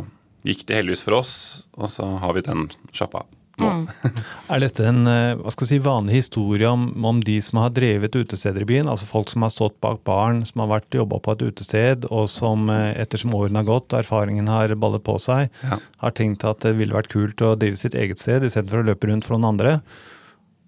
gikk 0.47 0.67
det 0.67 0.81
heldigvis 0.81 1.05
for 1.07 1.21
oss, 1.21 1.35
og 1.77 1.91
så 1.91 2.09
har 2.23 2.37
vi 2.37 2.45
den 2.47 2.69
sjappa 2.93 3.25
nå. 3.63 3.69
Er 4.53 4.61
dette 4.63 4.85
en 4.87 5.07
eh, 5.11 5.35
hva 5.41 5.51
skal 5.53 5.67
jeg 5.67 5.71
si, 5.73 5.79
vanlig 5.85 6.19
historie 6.21 6.69
om, 6.71 6.89
om 7.05 7.21
de 7.25 7.37
som 7.43 7.59
har 7.63 7.73
drevet 7.75 8.15
utesteder 8.15 8.63
i 8.63 8.69
byen? 8.69 8.89
Altså 8.93 9.09
folk 9.11 9.31
som 9.33 9.43
har 9.47 9.53
stått 9.55 9.79
bak 9.83 10.03
baren, 10.07 10.45
som 10.47 10.63
har 10.65 10.71
vært 10.77 10.95
jobba 10.99 11.19
på 11.25 11.35
et 11.35 11.45
utested, 11.49 12.07
og 12.11 12.29
som 12.33 12.69
eh, 12.73 12.93
ettersom 13.03 13.35
årene 13.39 13.63
har 13.63 13.69
gått 13.71 13.93
og 13.97 14.01
erfaringen 14.03 14.51
har 14.53 14.75
ballet 14.79 15.03
på 15.07 15.17
seg, 15.23 15.49
Ja. 15.67 15.81
har 16.05 16.15
tenkt 16.19 16.45
at 16.47 16.61
det 16.67 16.77
ville 16.79 16.95
vært 16.95 17.11
kult 17.13 17.43
å 17.43 17.55
drive 17.59 17.77
sitt 17.81 17.95
eget 17.99 18.23
sted 18.23 18.45
istedenfor 18.47 18.85
å 18.85 18.89
løpe 18.93 19.11
rundt 19.11 19.27
for 19.27 19.37
noen 19.37 19.51
andre? 19.55 19.81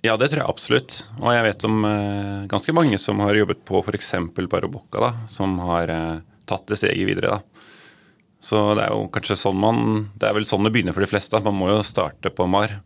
Ja, 0.07 0.15
det 0.17 0.29
tror 0.31 0.45
jeg 0.45 0.51
absolutt. 0.53 0.97
Og 1.19 1.33
jeg 1.35 1.43
vet 1.49 1.65
om 1.67 1.85
eh, 1.85 2.47
ganske 2.51 2.75
mange 2.77 2.99
som 3.03 3.19
har 3.25 3.35
jobbet 3.35 3.65
på 3.67 3.81
f.eks. 3.83 4.13
Barobocca, 4.49 5.13
som 5.31 5.57
har 5.67 5.91
eh, 5.91 6.19
tatt 6.47 6.67
det 6.71 6.79
steget 6.79 7.09
videre. 7.11 7.39
da. 7.39 7.58
Så 8.45 8.61
det 8.79 8.85
er 8.87 8.95
jo 8.95 9.09
kanskje 9.11 9.35
sånn 9.35 9.57
man 9.59 9.79
Det 10.15 10.29
er 10.29 10.37
vel 10.37 10.45
sånn 10.47 10.63
det 10.63 10.71
begynner 10.75 10.95
for 10.95 11.03
de 11.03 11.11
fleste. 11.11 11.41
Man 11.43 11.57
må 11.59 11.73
jo 11.73 11.81
starte 11.87 12.31
på 12.31 12.47
Mar. 12.51 12.77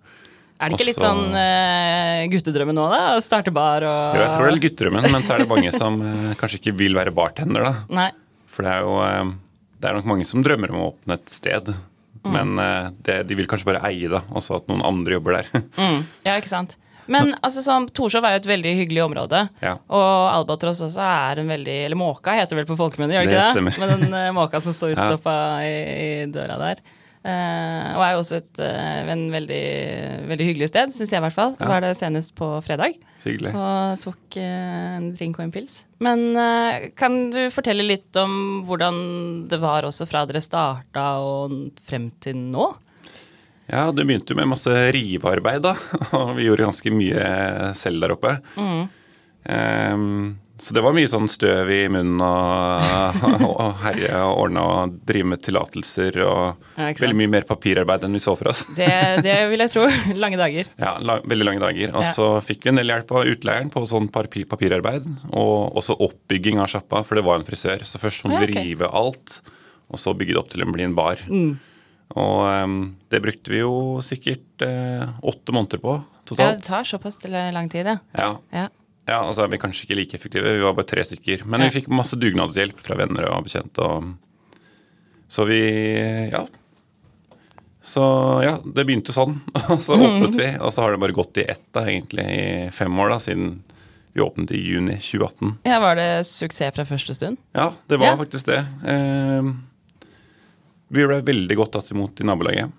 Er 0.62 0.70
det 0.70 0.78
ikke 0.78 0.90
litt 0.93 1.02
sånn 1.02 1.34
uh, 1.34 2.22
guttedrømmen 2.31 2.76
nå, 2.78 2.84
da? 2.93 3.00
Å 3.16 3.22
starte 3.25 3.50
bar 3.54 3.82
og 3.82 4.16
Jo, 4.16 4.22
jeg 4.22 4.34
tror 4.34 4.44
det 4.44 4.50
er 4.50 4.56
litt 4.56 4.66
guttedrømmen, 4.69 5.08
men 5.10 5.25
så 5.26 5.34
er 5.34 5.43
det 5.43 5.50
mange 5.50 5.72
som 5.75 5.96
uh, 5.99 6.28
kanskje 6.38 6.60
ikke 6.60 6.76
vil 6.78 6.94
være 6.94 7.14
bartender, 7.16 7.66
da. 7.66 7.72
Nei. 7.90 8.10
For 8.52 8.62
det 8.69 8.76
er 8.76 8.87
jo 8.87 9.00
uh, 9.02 9.32
Det 9.82 9.90
er 9.90 9.99
nok 9.99 10.12
mange 10.12 10.28
som 10.28 10.44
drømmer 10.46 10.70
om 10.70 10.84
å 10.84 10.93
åpne 10.93 11.19
et 11.19 11.34
sted. 11.34 11.72
Men 12.22 12.58
eh, 12.58 12.88
det, 13.02 13.16
de 13.26 13.34
vil 13.34 13.49
kanskje 13.50 13.66
bare 13.72 13.82
eie 13.88 14.10
det, 14.10 14.20
og 14.31 14.44
så 14.44 14.60
at 14.60 14.69
noen 14.70 14.84
andre 14.87 15.16
jobber 15.19 15.40
der. 15.40 15.49
Mm. 15.75 16.04
Ja, 16.26 16.37
ikke 16.37 16.52
sant. 16.52 16.76
Men 17.10 17.32
altså, 17.43 17.62
sånn, 17.64 17.88
Torshov 17.90 18.25
er 18.28 18.37
jo 18.37 18.43
et 18.44 18.50
veldig 18.52 18.72
hyggelig 18.78 19.02
område. 19.08 19.40
Ja. 19.64 19.75
Og 19.90 20.31
Albatross 20.37 20.82
også 20.87 21.02
er 21.02 21.40
en 21.43 21.49
veldig 21.50 21.76
Eller 21.88 21.99
Måka 21.99 22.37
heter 22.38 22.54
det 22.54 22.62
vel 22.62 22.70
på 22.70 22.78
folkemunne, 22.78 23.14
gjør 23.16 23.26
det 23.26 23.31
Det 23.32 23.38
ikke 23.38 23.46
det? 23.46 23.52
stemmer. 23.56 23.78
Med 23.82 23.94
den 23.96 24.14
uh, 24.14 24.32
måka 24.37 24.60
som 24.62 24.72
står 24.76 24.94
Ja. 24.99 25.16
i, 25.66 25.72
i 26.22 26.26
døra 26.32 26.58
der. 26.62 26.82
Uh, 27.22 27.94
og 27.94 28.00
er 28.02 28.12
jo 28.16 28.20
også 28.25 28.38
et 28.40 28.58
uh, 28.58 29.10
en 29.12 29.20
veldig, 29.31 29.58
veldig 30.31 30.46
hyggelig 30.49 30.69
sted, 30.72 30.90
syns 30.94 31.12
jeg 31.12 31.20
i 31.20 31.25
hvert 31.26 31.37
fall. 31.37 31.52
Ja. 31.60 31.69
Var 31.70 31.84
det 31.84 31.93
senest 31.99 32.34
på 32.38 32.49
fredag 32.66 32.96
hyggelig. 33.22 33.52
og 33.54 34.00
tok 34.02 34.38
en 34.43 35.12
drink 35.14 35.38
og 35.38 35.44
en 35.46 35.52
pils. 35.54 35.76
Men 36.02 36.25
kan 36.99 37.31
du 37.31 37.44
fortelle 37.54 37.84
litt 37.87 38.16
om 38.19 38.64
hvordan 38.66 39.46
det 39.52 39.60
var 39.62 39.87
også 39.87 40.06
fra 40.10 40.25
dere 40.26 40.43
starta 40.43 41.04
og 41.22 41.54
frem 41.87 42.08
til 42.22 42.34
nå? 42.50 42.72
Ja, 43.72 43.86
det 43.96 44.04
begynte 44.04 44.34
jo 44.34 44.38
med 44.42 44.50
masse 44.52 44.72
rivearbeid, 44.92 45.62
da. 45.64 45.72
Og 46.19 46.34
vi 46.36 46.44
gjorde 46.50 46.69
ganske 46.69 46.92
mye 46.92 47.72
selv 47.78 48.04
der 48.04 48.12
oppe. 48.19 48.36
Ehm, 49.48 50.37
så 50.62 50.75
det 50.76 50.82
var 50.85 50.94
mye 50.94 51.08
sånn 51.11 51.26
støv 51.32 51.70
i 51.75 51.78
munnen 51.90 52.20
og, 52.23 53.47
og 53.49 53.80
herje 53.82 54.12
og 54.23 54.42
ordne 54.44 54.62
og 54.62 54.92
drive 55.08 55.26
med 55.32 55.40
tillatelser 55.42 56.20
og 56.23 56.68
Ja, 56.78 56.92
veldig 57.00 57.16
mye 57.18 57.32
mer 57.32 57.47
papirarbeid 57.49 58.04
enn 58.06 58.14
vi 58.14 58.20
så 58.23 58.37
for 58.38 58.52
oss. 58.52 58.62
Det, 58.76 58.90
det 59.26 59.35
vil 59.50 59.64
jeg 59.64 59.73
tro. 59.73 59.88
Lange 60.23 60.38
dager. 60.38 60.70
Ja, 60.78 60.92
la, 61.02 61.18
veldig 61.25 61.49
lange 61.49 61.64
dager. 61.64 61.97
Og 61.97 62.04
Ja. 62.06 62.12
så 62.14 62.28
fikk 62.44 62.68
vi 62.68 62.75
en 62.75 62.78
del 62.82 62.92
hjelp 62.94 63.11
av 63.18 63.32
utleieren 63.32 63.73
på 63.75 63.82
sånn 63.90 64.06
papir, 64.14 64.47
papirarbeid. 64.52 65.08
Og 65.32 65.80
også 65.80 65.99
oppbygging 66.06 66.62
av 66.62 66.70
sjappa, 66.70 67.02
for 67.08 67.18
det 67.18 67.26
var 67.26 67.40
en 67.40 67.49
frisør. 67.49 67.82
Så 67.88 67.99
først 68.02 68.28
måtte 68.28 68.44
vi 68.47 68.52
rive 68.61 68.87
alt, 68.92 69.40
og 69.90 69.99
så 69.99 70.14
bygge 70.14 70.37
det 70.37 70.42
opp 70.44 70.52
til 70.54 70.62
en 70.62 70.94
bar. 70.94 71.25
Mm. 71.26 71.56
Og 72.19 72.40
ehm, 72.50 72.78
det 73.11 73.23
brukte 73.25 73.50
vi 73.52 73.61
jo 73.62 74.00
sikkert 74.04 74.62
eh, 74.66 75.09
åtte 75.23 75.52
måneder 75.54 75.81
på 75.81 75.95
totalt. 76.28 76.40
Ja, 76.40 76.57
det 76.59 76.66
tar 76.69 76.85
såpass 76.85 77.19
lang 77.28 77.69
tid, 77.73 77.87
ja. 77.87 77.99
Ja. 78.16 78.31
ja. 78.52 78.66
ja, 79.09 79.21
altså 79.23 79.40
så 79.40 79.45
er 79.47 79.52
vi 79.54 79.61
kanskje 79.62 79.87
ikke 79.87 79.97
like 80.00 80.16
effektive. 80.19 80.52
Vi 80.59 80.64
var 80.64 80.75
bare 80.76 80.87
tre 80.92 81.04
stykker. 81.09 81.47
Men 81.49 81.64
vi 81.66 81.71
fikk 81.81 81.88
masse 81.88 82.16
dugnadshjelp 82.21 82.81
fra 82.85 82.99
venner 83.00 83.31
og 83.33 83.47
bekjente. 83.49 83.81
Og... 83.81 84.12
Så 85.33 85.47
vi 85.49 85.61
Ja. 86.33 86.47
Så 87.83 88.02
ja, 88.45 88.59
det 88.62 88.85
begynte 88.87 89.11
sånn. 89.11 89.40
Og 89.73 89.81
så 89.83 89.97
åpnet 89.99 90.37
vi, 90.38 90.45
og 90.62 90.71
så 90.71 90.85
har 90.85 90.92
det 90.95 91.00
bare 91.02 91.16
gått 91.16 91.40
i 91.42 91.47
ett, 91.50 91.64
da, 91.75 91.83
egentlig, 91.90 92.23
i 92.31 92.69
fem 92.71 92.95
år, 93.02 93.11
da, 93.11 93.16
siden 93.25 93.57
vi 94.14 94.23
åpnet 94.23 94.52
i 94.54 94.61
juni 94.61 94.95
2018. 95.02 95.57
ja. 95.66 95.81
Var 95.83 95.99
det 95.99 96.07
suksess 96.28 96.76
fra 96.76 96.85
første 96.87 97.16
stund? 97.19 97.40
Ja, 97.57 97.73
det 97.90 97.99
var 97.99 98.12
Ja. 98.12 98.16
faktisk 98.21 98.47
det. 98.52 98.61
Eh, 98.87 99.50
vi 100.92 101.06
ble 101.08 101.20
veldig 101.25 101.56
godt 101.58 101.72
tatt 101.78 101.90
imot 101.94 102.20
i 102.20 102.28
nabolaget. 102.28 102.72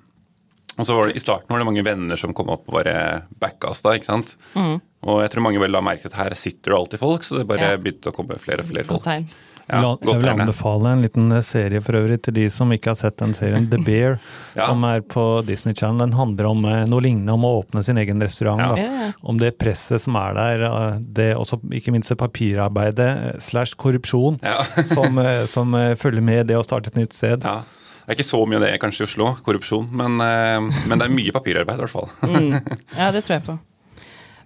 Og 0.73 0.85
så 0.87 0.95
var 0.97 1.07
det, 1.11 1.19
I 1.19 1.21
starten 1.21 1.49
var 1.53 1.59
det 1.61 1.67
mange 1.69 1.83
venner 1.85 2.17
som 2.17 2.31
kom 2.33 2.49
opp 2.49 2.63
og 2.69 2.79
bare 2.79 3.23
backa 3.41 3.69
oss. 3.69 3.83
da, 3.85 3.91
ikke 3.93 4.09
sant? 4.09 4.35
Og 4.57 5.19
jeg 5.21 5.29
tror 5.33 5.43
mange 5.45 5.59
vel 5.61 5.69
la 5.75 5.81
merke 5.85 6.01
til 6.07 6.13
at 6.13 6.17
her 6.23 6.33
sitter 6.39 6.71
det 6.73 6.77
alltid 6.79 6.99
folk, 7.01 7.21
så 7.27 7.37
det 7.41 7.47
bare 7.49 7.73
Ja. 7.73 7.77
begynte 7.77 8.09
å 8.09 8.15
komme 8.15 8.39
flere 8.41 8.63
og 8.63 8.69
flere 8.71 8.85
folk. 8.87 9.03
tegn. 9.03 9.27
Ja, 9.69 9.79
La- 9.79 9.97
jeg 10.01 10.19
vil 10.19 10.29
anbefale 10.33 10.89
en 10.91 11.01
liten 11.05 11.31
eh, 11.31 11.39
serie 11.41 11.79
for 11.79 11.93
øvrig 11.95 12.21
til 12.21 12.33
de 12.33 12.49
som 12.49 12.69
ikke 12.73 12.89
har 12.91 12.95
sett 12.99 13.15
den 13.21 13.31
serien, 13.33 13.69
The 13.69 13.77
Bear, 13.77 14.17
Ja. 14.57 14.65
som 14.67 14.83
er 14.83 14.99
på 15.01 15.45
Disney 15.45 15.73
Channel. 15.73 15.99
Den 16.09 16.17
handler 16.17 16.49
om 16.49 16.65
eh, 16.65 16.85
noe 16.89 16.99
lignende 17.05 17.31
om 17.31 17.45
å 17.45 17.61
åpne 17.63 17.83
sin 17.85 17.95
egen 17.97 18.19
restaurant. 18.19 18.59
Ja. 18.77 19.11
Om 19.23 19.37
det 19.39 19.53
presset 19.59 20.01
som 20.01 20.15
er 20.19 20.33
der, 20.33 20.63
eh, 20.67 20.97
det 20.99 21.35
også 21.37 21.61
ikke 21.71 21.93
minst 21.93 22.09
det 22.09 22.17
papirarbeidet 22.17 23.41
slash 23.41 23.75
korrupsjon 23.77 24.39
Ja. 24.43 24.63
som, 24.95 25.15
som 25.47 25.71
følger 25.95 26.21
med 26.21 26.47
det 26.47 26.57
å 26.59 26.65
starte 26.65 26.87
et 26.91 26.95
nytt 26.99 27.13
sted. 27.13 27.43
ja. 27.45 27.61
Det 28.03 28.11
er 28.11 28.17
ikke 28.17 28.27
så 28.27 28.41
mye 28.45 28.59
av 28.59 28.65
det 28.65 28.73
kanskje 28.83 29.05
i 29.05 29.07
Oslo, 29.07 29.29
korrupsjon, 29.45 29.85
men, 29.95 30.17
eh, 30.19 30.81
men 30.89 30.99
det 30.99 31.05
er 31.07 31.13
mye 31.15 31.31
papirarbeid 31.35 31.79
i 31.79 31.85
hvert 31.85 31.93
fall. 31.93 32.09
Mm. 32.27 32.57
Ja, 32.97 33.11
det 33.15 33.23
tror 33.23 33.37
jeg 33.39 33.45
på. 33.47 33.57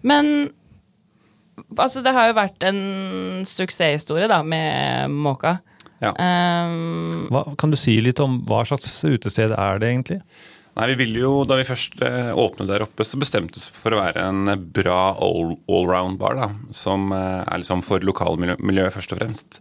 Men 0.08 0.52
Altså, 1.78 2.04
det 2.06 2.12
har 2.14 2.28
jo 2.30 2.36
vært 2.38 2.62
en 2.70 2.78
suksesshistorie, 3.50 4.28
da, 4.30 4.44
med 4.46 5.10
Måka. 5.10 5.56
Ja. 6.04 6.12
Um, 6.14 7.24
Hva, 7.34 7.42
kan 7.58 7.72
du 7.74 7.78
si 7.82 7.96
litt 8.06 8.20
om 8.22 8.36
hva 8.46 8.60
slags 8.70 8.86
utested 9.10 9.56
er 9.58 9.80
det 9.82 9.90
egentlig? 9.90 10.20
Nei, 10.78 10.86
vi 10.92 10.98
ville 11.00 11.24
jo, 11.24 11.32
Da 11.50 11.58
vi 11.58 11.66
først 11.66 11.98
eh, 12.06 12.30
åpnet 12.38 12.70
der 12.70 12.86
oppe, 12.86 13.02
så 13.10 13.18
bestemte 13.18 13.58
vi 13.58 13.64
oss 13.64 13.72
for 13.74 13.96
å 13.98 14.04
være 14.04 14.28
en 14.30 14.52
bra 14.76 15.00
all- 15.18 15.58
allround-bar. 15.66 16.38
da, 16.38 16.52
Som 16.78 17.10
eh, 17.18 17.42
er 17.42 17.64
liksom 17.64 17.82
for 17.84 18.06
lokalmiljøet 18.06 18.94
først 18.94 19.16
og 19.18 19.24
fremst. 19.24 19.60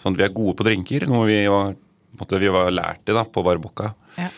Sånn 0.00 0.12
at 0.12 0.20
vi 0.20 0.26
er 0.28 0.36
gode 0.36 0.58
på 0.60 0.68
drinker, 0.68 1.08
noe 1.08 1.24
vi 1.32 1.40
var, 1.48 1.72
måte, 2.22 2.40
vi 2.42 2.52
var 2.52 2.70
lært 2.74 3.02
det 3.08 3.16
da, 3.16 3.24
på 3.24 3.44
Barbocca. 3.46 3.94
ja. 4.20 4.30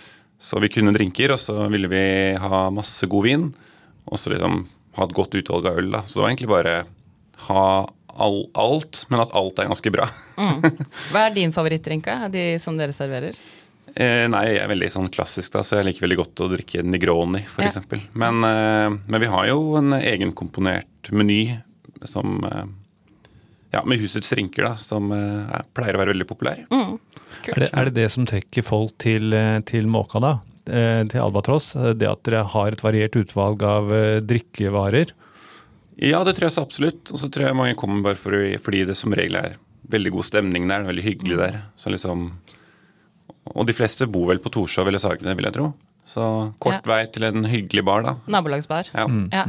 Så 0.43 0.59
vi 0.59 0.73
kunne 0.75 0.91
drinker, 0.91 1.31
og 1.31 1.39
så 1.39 1.69
ville 1.71 1.87
vi 1.87 2.01
ha 2.43 2.65
masse 2.75 3.07
god 3.07 3.23
vin. 3.29 3.45
Og 4.11 4.19
så 4.19 4.33
liksom 4.33 4.65
ha 4.99 5.07
et 5.07 5.15
godt 5.15 5.37
utvalg 5.39 5.69
av 5.71 5.79
øl. 5.79 5.93
da. 5.95 6.01
Så 6.03 6.19
det 6.19 6.23
var 6.25 6.33
egentlig 6.33 6.51
bare 6.51 6.73
ha 7.47 7.67
all, 8.13 8.39
alt, 8.59 9.05
men 9.09 9.23
at 9.23 9.31
alt 9.39 9.63
er 9.63 9.71
ganske 9.71 9.93
bra. 9.95 10.09
Hva 11.13 11.29
er 11.29 11.37
din 11.37 11.55
favorittdrink 11.55 12.11
av 12.11 12.27
de 12.35 12.59
som 12.59 12.75
dere 12.75 12.95
serverer? 12.97 13.39
Eh, 13.95 14.27
nei, 14.33 14.43
jeg 14.49 14.63
er 14.65 14.71
veldig 14.73 14.91
sånn 14.93 15.09
klassisk, 15.13 15.53
da, 15.55 15.63
så 15.63 15.79
jeg 15.79 15.91
liker 15.91 16.07
veldig 16.09 16.21
godt 16.23 16.43
å 16.45 16.51
drikke 16.57 16.83
Negroni, 16.87 17.45
f.eks. 17.45 17.63
Ja. 17.63 17.71
eksempel. 17.71 18.03
Men, 18.19 18.43
eh, 18.49 18.99
men 19.07 19.23
vi 19.23 19.31
har 19.31 19.47
jo 19.51 19.77
en 19.79 19.95
egenkomponert 19.99 21.13
meny 21.15 21.43
som 22.09 22.41
eh, 22.49 22.65
ja, 23.73 23.83
med 23.89 24.01
husets 24.03 24.33
rinker 24.37 24.67
da, 24.69 24.75
som 24.77 25.11
eh, 25.17 25.51
er, 25.59 25.67
pleier 25.77 25.97
å 25.97 26.03
være 26.03 26.13
veldig 26.15 26.29
populær. 26.29 26.63
Mm. 26.73 26.99
Er 27.49 27.59
det, 27.65 27.69
er 27.73 27.89
det 27.89 27.95
det 27.97 28.09
som 28.13 28.27
trekker 28.29 28.65
folk 28.67 28.95
til, 29.03 29.33
eh, 29.35 29.59
til 29.69 29.89
Måka, 29.91 30.21
da? 30.23 30.33
Eh, 30.63 31.03
Til 31.11 31.19
Albatross? 31.25 31.73
Eh, 31.75 31.93
Det 31.99 32.07
at 32.07 32.23
dere 32.29 32.45
har 32.53 32.71
et 32.71 32.85
variert 32.85 33.17
utvalg 33.19 33.63
av 33.67 33.91
eh, 33.97 34.21
drikkevarer? 34.23 35.11
Ja, 36.03 36.23
det 36.25 36.37
tror 36.37 36.47
jeg 36.49 36.55
så 36.55 36.63
absolutt. 36.63 37.11
Og 37.11 37.19
så 37.19 37.31
tror 37.33 37.49
jeg 37.49 37.59
mange 37.59 37.75
kommer 37.79 38.03
bare 38.05 38.21
for, 38.21 38.37
fordi 38.63 38.85
det 38.87 38.97
som 38.99 39.13
regel 39.15 39.37
er 39.41 39.57
veldig 39.93 40.13
god 40.15 40.25
stemning 40.29 40.69
der, 40.71 40.87
veldig 40.87 41.05
hyggelig 41.05 41.39
der. 41.41 41.59
Så 41.77 41.91
liksom, 41.93 42.29
og 43.53 43.67
de 43.67 43.75
fleste 43.77 44.07
bor 44.11 44.31
vel 44.31 44.41
på 44.43 44.53
Torshov 44.55 44.89
eller 44.89 45.03
Sagene, 45.03 45.35
vil 45.37 45.49
jeg 45.51 45.57
tro. 45.59 45.73
Så 46.05 46.25
kort 46.59 46.87
vei 46.91 47.05
til 47.15 47.23
en 47.29 47.45
hyggelig 47.47 47.85
bar, 47.87 48.03
da. 48.03 48.13
Nabolagsbar. 48.35 48.89
Ja. 48.91 49.05
Ja. 49.31 49.45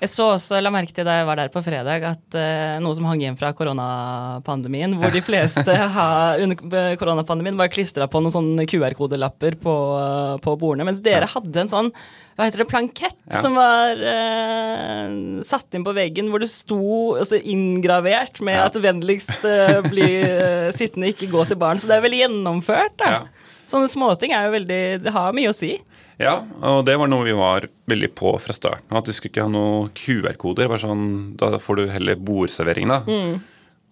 Jeg 0.00 0.10
så 0.12 0.28
også, 0.36 0.60
la 0.62 0.70
merke 0.70 0.94
til 0.94 1.04
da 1.08 1.16
jeg 1.18 1.26
var 1.26 1.40
der 1.40 1.50
på 1.52 1.62
fredag, 1.66 2.04
at 2.06 2.36
uh, 2.38 2.76
noe 2.84 2.94
som 2.94 3.08
hang 3.10 3.24
igjen 3.24 3.38
fra 3.40 3.50
koronapandemien, 3.58 4.94
hvor 5.00 5.10
de 5.12 5.22
fleste 5.28 5.74
ha, 5.96 6.06
under 6.42 6.94
koronapandemien 7.00 7.58
var 7.58 7.72
klistra 7.74 8.06
på 8.10 8.22
noen 8.22 8.34
sånne 8.36 8.68
QR-kodelapper 8.70 9.58
på, 9.62 9.74
eh, 9.98 10.36
på 10.46 10.54
bordene, 10.60 10.86
mens 10.88 11.02
dere 11.04 11.28
hadde 11.30 11.64
en 11.64 11.72
sånn 11.74 11.90
hva 12.36 12.44
heter 12.44 12.60
det, 12.62 12.68
plankett 12.68 13.16
Ja. 13.32 13.40
som 13.40 13.54
var 13.56 13.96
uh, 13.96 15.42
satt 15.46 15.72
inn 15.74 15.84
på 15.86 15.94
veggen, 15.96 16.28
hvor 16.30 16.42
det 16.42 16.50
sto 16.52 17.16
altså, 17.16 17.38
inngravert 17.40 18.42
med 18.44 18.58
Ja. 18.58 18.66
at 18.68 18.76
vennligst 18.76 19.40
uh, 19.42 19.80
bli 19.88 20.08
eh, 20.20 20.68
sittende, 20.76 21.10
ikke 21.14 21.30
gå 21.32 21.46
til 21.48 21.56
baren. 21.60 21.80
Så 21.80 21.88
det 21.88 21.96
er 21.96 22.04
veldig 22.04 22.20
gjennomført, 22.26 22.96
da. 23.00 23.10
Ja. 23.10 23.52
Sånne 23.66 23.88
småting 23.90 24.30
er 24.36 24.44
jo 24.46 24.52
veldig 24.54 24.80
Det 25.02 25.12
har 25.16 25.32
mye 25.34 25.50
å 25.50 25.56
si. 25.56 25.72
Ja, 26.18 26.38
og 26.64 26.86
det 26.88 26.94
var 26.96 27.10
noe 27.12 27.26
vi 27.26 27.34
var 27.36 27.66
veldig 27.90 28.08
på 28.16 28.30
fra 28.40 28.54
starten. 28.56 28.88
At 28.96 29.08
vi 29.08 29.12
skulle 29.16 29.34
ikke 29.34 29.44
ha 29.44 29.52
noen 29.52 29.90
QR-koder. 29.96 30.70
bare 30.70 30.80
sånn, 30.80 31.36
Da 31.36 31.58
får 31.60 31.76
du 31.76 31.84
heller 31.92 32.16
bordservering, 32.16 32.88
da. 32.88 33.02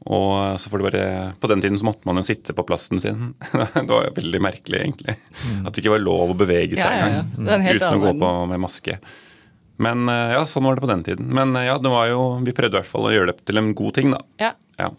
Og 0.05 0.59
så 0.61 0.69
får 0.69 0.81
du 0.81 0.85
bare 0.85 1.05
På 1.41 1.49
den 1.49 1.63
tiden 1.65 1.79
så 1.81 1.87
måtte 1.89 2.05
man 2.05 2.17
jo 2.21 2.25
sitte 2.27 2.53
på 2.57 2.65
plassen 2.67 3.01
sin. 3.01 3.35
det 3.75 3.89
var 3.89 4.09
jo 4.09 4.17
veldig 4.17 4.41
merkelig, 4.41 4.81
egentlig. 4.81 5.17
At 5.65 5.73
det 5.73 5.85
ikke 5.85 5.95
var 5.97 6.05
lov 6.05 6.33
å 6.33 6.39
bevege 6.39 6.77
seg 6.77 6.89
Ja, 6.89 6.97
ja, 6.97 7.07
ja. 7.21 7.23
engang. 7.23 7.47
Det 7.47 7.55
er 7.55 7.79
Uten 7.81 8.01
å 8.01 8.03
gå 8.03 8.13
på 8.21 8.33
med 8.53 8.61
maske. 8.65 8.99
Men 9.85 10.09
eh, 10.09 10.35
ja, 10.37 10.45
sånn 10.47 10.65
var 10.69 10.77
det 10.77 10.85
på 10.85 10.91
den 10.93 11.03
tiden. 11.07 11.29
Men 11.35 11.57
eh, 11.59 11.67
ja, 11.67 11.79
det 11.83 11.91
var 11.91 12.07
jo 12.09 12.21
Vi 12.47 12.53
prøvde 12.57 12.79
i 12.79 12.81
hvert 12.83 12.91
fall 12.91 13.09
å 13.09 13.15
gjøre 13.15 13.33
det 13.33 13.41
til 13.49 13.59
en 13.61 13.73
god 13.77 13.97
ting, 13.97 14.13
da. 14.15 14.21
Ja. 14.41 14.53
Ja. 14.79 14.91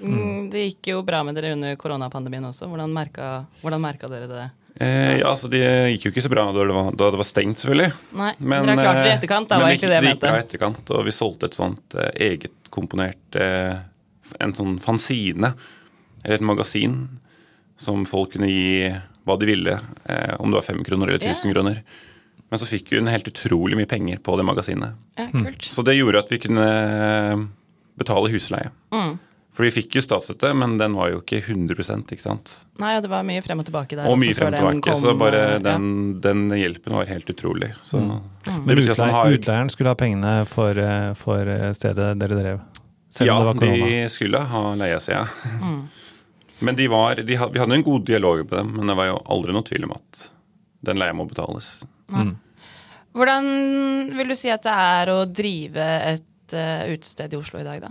Mm, 0.00 0.48
det 0.52 0.62
gikk 0.68 0.92
jo 0.94 1.02
bra 1.04 1.20
med 1.26 1.36
dere 1.36 1.52
under 1.56 1.74
koronapandemien 1.76 2.46
også. 2.48 2.68
Hvordan 2.70 2.92
merka, 2.94 3.30
hvordan 3.60 3.82
merka 3.84 4.08
dere 4.08 4.28
det? 4.30 4.46
Eh, 4.76 5.18
ja, 5.18 5.28
altså 5.28 5.48
Det 5.50 5.60
gikk 5.94 6.06
jo 6.06 6.12
ikke 6.14 6.24
så 6.24 6.30
bra 6.32 6.46
da 6.54 6.64
det 6.64 6.74
var, 6.74 6.90
da 6.96 7.10
det 7.12 7.20
var 7.20 7.28
stengt, 7.28 7.62
selvfølgelig. 7.62 7.90
Nei, 8.20 8.32
Men, 8.38 8.68
dere 8.68 8.76
har 8.76 8.84
klart 8.84 9.00
det 9.00 9.08
i 9.08 9.12
eh, 9.12 9.18
etterkant, 9.18 9.50
da 9.50 9.60
var 9.60 9.72
egentlig 9.72 9.90
det 9.90 9.98
jeg 9.98 10.06
mente. 10.06 10.12
det 10.12 10.16
gikk 10.16 10.24
bra 10.26 10.40
i 10.40 10.44
etterkant, 10.46 10.92
og 10.96 11.06
vi 11.08 11.14
solgte 11.16 11.50
et 11.50 11.58
sånt 11.58 11.96
eh, 11.98 12.10
eget 12.30 12.70
komponert 12.72 13.40
eh, 13.40 13.80
En 14.40 14.54
sånn 14.54 14.76
fanzine, 14.78 15.54
eller 16.22 16.36
et 16.38 16.44
magasin, 16.46 17.00
som 17.80 18.04
folk 18.06 18.36
kunne 18.36 18.46
gi 18.46 18.92
hva 19.26 19.36
de 19.40 19.48
ville, 19.48 19.74
eh, 20.04 20.34
om 20.38 20.52
det 20.52 20.60
var 20.60 20.68
fem 20.68 20.84
kroner 20.86 21.10
eller 21.10 21.18
1000 21.18 21.48
yeah. 21.48 21.54
kroner. 21.54 21.80
Men 22.50 22.62
så 22.62 22.66
fikk 22.66 22.92
hun 22.94 23.10
helt 23.10 23.28
utrolig 23.30 23.78
mye 23.78 23.90
penger 23.90 24.20
på 24.22 24.36
det 24.38 24.46
magasinet. 24.46 24.98
Ja, 25.18 25.28
kult. 25.32 25.66
Så 25.70 25.82
det 25.86 25.96
gjorde 25.98 26.22
at 26.22 26.30
vi 26.32 26.38
kunne 26.42 26.66
eh, 26.66 27.42
betale 28.00 28.30
husleie. 28.32 28.70
Mm. 28.94 29.18
For 29.50 29.66
vi 29.66 29.70
fikk 29.74 29.96
jo 29.98 30.02
statsstøtte, 30.04 30.52
men 30.54 30.76
den 30.78 30.94
var 30.94 31.10
jo 31.10 31.18
ikke 31.24 31.40
100 31.42 31.74
ikke 32.14 32.22
sant? 32.22 32.52
Nei, 32.78 32.92
og 32.96 33.02
det 33.02 33.10
var 33.10 33.24
mye 33.26 33.42
frem 33.42 33.58
og 33.58 33.66
tilbake 33.66 33.96
der. 33.98 34.06
Og 34.06 34.18
mye 34.20 34.34
frem 34.36 34.52
og 34.54 34.58
tilbake. 34.60 34.82
kom, 34.86 34.98
Så 35.00 35.14
bare 35.18 35.40
den, 35.58 36.20
den, 36.22 36.44
den 36.48 36.58
hjelpen 36.60 36.94
var 36.94 37.08
helt 37.10 37.32
utrolig. 37.32 37.72
Så 37.82 37.98
mm. 37.98 38.12
Men 38.46 38.76
betyr 38.78 38.92
at 38.94 38.98
man 39.02 39.08
utlei- 39.08 39.16
har 39.16 39.34
utleieren 39.38 39.72
skulle 39.74 39.90
ha 39.90 39.98
pengene 39.98 40.34
for, 40.46 40.78
eh, 40.78 41.10
for 41.18 41.50
eh, 41.50 41.72
stedet 41.74 42.12
dere 42.22 42.38
drev? 42.38 42.60
Selv 43.10 43.26
Ja, 43.26 43.34
om 43.42 43.58
det 43.58 43.72
var 43.74 43.88
de 43.90 44.08
skulle 44.14 44.38
ha 44.52 44.62
leiesida. 44.78 45.24
Mm. 45.58 45.80
Men 46.60 46.76
de 46.78 46.86
var, 46.92 47.14
de, 47.26 47.36
had- 47.40 47.52
vi 47.52 47.58
hadde 47.58 47.74
en 47.74 47.82
god 47.82 48.04
dialog 48.06 48.44
med 48.44 48.54
dem, 48.54 48.72
men 48.76 48.86
det 48.86 48.96
var 49.02 49.10
jo 49.10 49.18
aldri 49.34 49.52
noe 49.56 49.66
tvil 49.66 49.88
om 49.88 49.96
at 49.98 50.26
den 50.86 51.00
leia 51.02 51.12
må 51.16 51.26
betales. 51.28 51.80
Hvordan 53.10 53.46
vil 54.14 54.28
du 54.30 54.36
si 54.38 54.50
at 54.52 54.62
det 54.62 54.74
er 54.78 55.10
å 55.10 55.24
drive 55.26 55.86
et 56.14 56.54
uh, 56.54 56.84
utested 56.92 57.34
i 57.34 57.38
Oslo 57.40 57.58
i 57.58 57.66
dag, 57.66 57.80
da? 57.82 57.90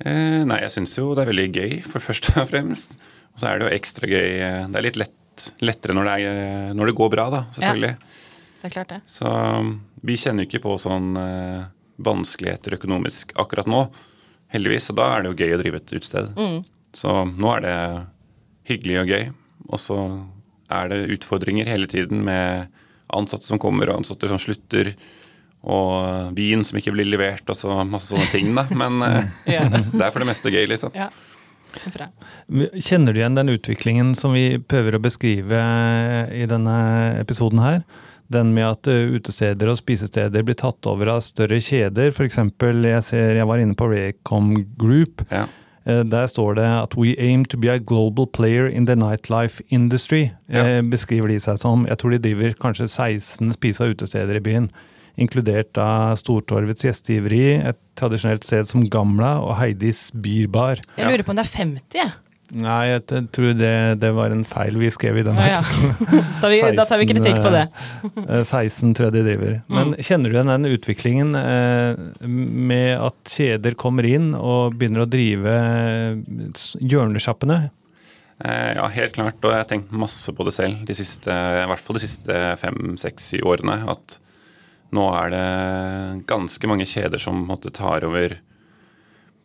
Eh, 0.00 0.42
nei, 0.48 0.60
jeg 0.64 0.72
syns 0.76 0.96
jo 0.96 1.10
det 1.16 1.24
er 1.24 1.32
veldig 1.32 1.48
gøy, 1.52 1.72
for 1.84 2.04
først 2.04 2.30
og 2.34 2.48
fremst. 2.50 2.96
Og 3.34 3.42
så 3.42 3.50
er 3.50 3.60
det 3.60 3.68
jo 3.68 3.76
ekstra 3.76 4.08
gøy 4.10 4.30
eh, 4.42 4.62
Det 4.70 4.80
er 4.80 4.86
litt 4.86 5.00
lett, 5.00 5.48
lettere 5.62 5.96
når 5.96 6.08
det, 6.08 6.14
er, 6.16 6.72
når 6.76 6.90
det 6.90 6.96
går 7.00 7.12
bra, 7.12 7.26
da, 7.32 7.42
selvfølgelig. 7.56 7.92
Det 8.60 8.68
er 8.68 8.74
klart 8.74 8.92
det. 8.92 9.00
Så 9.08 9.28
um, 9.30 9.74
vi 10.04 10.16
kjenner 10.20 10.44
jo 10.44 10.50
ikke 10.50 10.64
på 10.66 10.76
sånn 10.80 11.14
eh, 11.16 11.68
vanskeligheter 12.04 12.76
økonomisk 12.76 13.32
akkurat 13.40 13.68
nå, 13.70 13.86
heldigvis. 14.52 14.90
Og 14.92 15.00
da 15.00 15.08
er 15.14 15.22
det 15.22 15.32
jo 15.32 15.38
gøy 15.40 15.56
å 15.56 15.60
drive 15.62 15.80
et 15.80 15.94
utested. 15.96 16.34
Så 16.96 17.14
nå 17.30 17.54
er 17.54 17.64
det 17.64 17.78
hyggelig 18.72 19.00
og 19.00 19.14
gøy. 19.14 19.24
Og 19.70 19.80
så 19.80 19.98
er 20.70 20.90
det 20.90 21.08
utfordringer 21.16 21.70
hele 21.70 21.88
tiden 21.90 22.24
med 22.26 22.70
ansatte 23.14 23.46
som 23.46 23.60
kommer, 23.62 23.90
og 23.90 24.02
ansatte 24.02 24.28
som 24.30 24.40
slutter. 24.40 24.92
Og 25.62 26.30
vin 26.36 26.62
som 26.64 26.78
ikke 26.80 26.92
blir 26.94 27.04
levert, 27.10 27.44
og 27.52 27.56
så 27.58 27.82
masse 27.84 28.08
sånne 28.14 28.30
ting, 28.32 28.54
da. 28.56 28.64
Men 28.72 29.02
eh, 29.04 29.26
det 29.92 30.00
er 30.06 30.10
for 30.14 30.22
det 30.24 30.30
meste 30.30 30.52
gøy, 30.54 30.64
liksom. 30.72 30.94
ja. 30.96 31.10
Er. 31.70 32.08
Kjenner 32.82 33.14
du 33.14 33.20
igjen 33.20 33.36
den 33.38 33.52
utviklingen 33.52 34.08
som 34.18 34.32
vi 34.34 34.56
prøver 34.58 34.96
å 34.96 35.02
beskrive 35.04 35.60
i 36.34 36.46
denne 36.50 36.72
episoden 37.20 37.60
her? 37.62 37.84
Den 38.30 38.50
med 38.56 38.66
at 38.66 38.88
eh, 38.90 39.06
utesteder 39.14 39.70
og 39.70 39.78
spisesteder 39.78 40.42
blir 40.46 40.58
tatt 40.58 40.86
over 40.90 41.12
av 41.16 41.22
større 41.22 41.60
kjeder. 41.62 42.10
Eksempel, 42.26 42.82
jeg 42.86 43.02
ser 43.06 43.38
jeg 43.38 43.46
var 43.50 43.62
inne 43.62 43.74
på 43.78 43.86
Recom 43.90 44.52
Group. 44.78 45.24
Ja. 45.30 45.44
Eh, 45.86 46.02
Der 46.10 46.26
står 46.30 46.58
det 46.58 46.66
at 46.70 46.94
we 46.98 47.14
aim 47.18 47.44
to 47.46 47.58
be 47.58 47.70
a 47.70 47.78
global 47.78 48.26
player 48.26 48.66
in 48.66 48.86
the 48.86 48.94
nightlife 48.98 49.62
industry. 49.70 50.32
Ja. 50.50 50.62
Eh, 50.78 50.82
Beskriver 50.82 51.30
de 51.30 51.38
seg 51.42 51.58
som. 51.62 51.86
Jeg 51.90 51.98
tror 52.02 52.14
de 52.14 52.22
driver 52.22 52.54
kanskje 52.62 52.86
16 52.90 53.54
spise- 53.58 53.82
og 53.86 53.94
utesteder 53.96 54.38
i 54.38 54.42
byen. 54.46 54.70
Inkludert 55.20 55.74
da 55.76 56.14
Stortorvets 56.16 56.86
gjestgiveri, 56.86 57.44
et 57.72 57.78
tradisjonelt 58.00 58.46
sted 58.46 58.68
som 58.70 58.86
Gamla 58.88 59.36
og 59.44 59.54
Heidis 59.60 60.06
Byrbar. 60.16 60.80
Jeg 60.96 61.10
lurer 61.12 61.26
på 61.26 61.34
om 61.34 61.40
det 61.40 61.44
er 61.46 61.54
50, 61.58 62.00
jeg. 62.00 62.12
Nei, 62.50 62.78
jeg 62.88 63.04
tror 63.30 63.52
det, 63.54 63.74
det 64.02 64.08
var 64.16 64.32
en 64.34 64.40
feil 64.48 64.74
vi 64.80 64.88
skrev 64.90 65.20
i 65.20 65.22
den 65.22 65.36
her. 65.38 65.52
ja. 65.52 65.60
Da, 66.42 66.48
vi, 66.50 66.58
da 66.74 66.82
tar 66.88 66.98
vi 66.98 67.06
kritikk 67.06 67.36
på 67.44 67.52
det. 67.54 67.66
Eh, 68.30 68.40
16 68.42 68.94
tror 68.96 69.06
jeg 69.10 69.14
de 69.18 69.22
driver. 69.28 69.52
Men 69.70 69.92
kjenner 70.02 70.32
du 70.32 70.34
igjen 70.38 70.50
den 70.50 70.66
utviklingen 70.72 71.36
eh, 71.38 72.00
med 72.26 72.96
at 73.06 73.34
kjeder 73.36 73.76
kommer 73.78 74.08
inn 74.08 74.32
og 74.34 74.74
begynner 74.80 75.04
å 75.04 75.10
drive 75.12 75.54
eh, 75.60 76.50
hjørnesjappene? 76.80 77.60
Eh, 78.42 78.72
Ja, 78.80 78.88
helt 78.96 79.14
klart. 79.16 79.38
Og 79.44 79.52
jeg 79.52 79.60
har 79.62 79.68
tenkt 79.70 79.92
masse 79.94 80.32
på 80.34 80.46
det 80.48 80.54
selv, 80.56 80.82
de 80.88 80.96
siste, 80.98 81.30
i 81.30 81.68
hvert 81.70 81.84
fall 81.86 81.98
de 82.00 82.04
siste 82.06 82.40
fem, 82.60 82.96
seks, 83.00 83.30
syv 83.34 83.46
årene. 83.52 83.78
At 83.94 84.18
nå 84.96 85.06
er 85.16 85.34
det 85.34 85.48
ganske 86.30 86.70
mange 86.70 86.86
kjeder 86.88 87.20
som 87.22 87.44
måtte 87.48 87.72
tar 87.74 88.06
over 88.08 88.38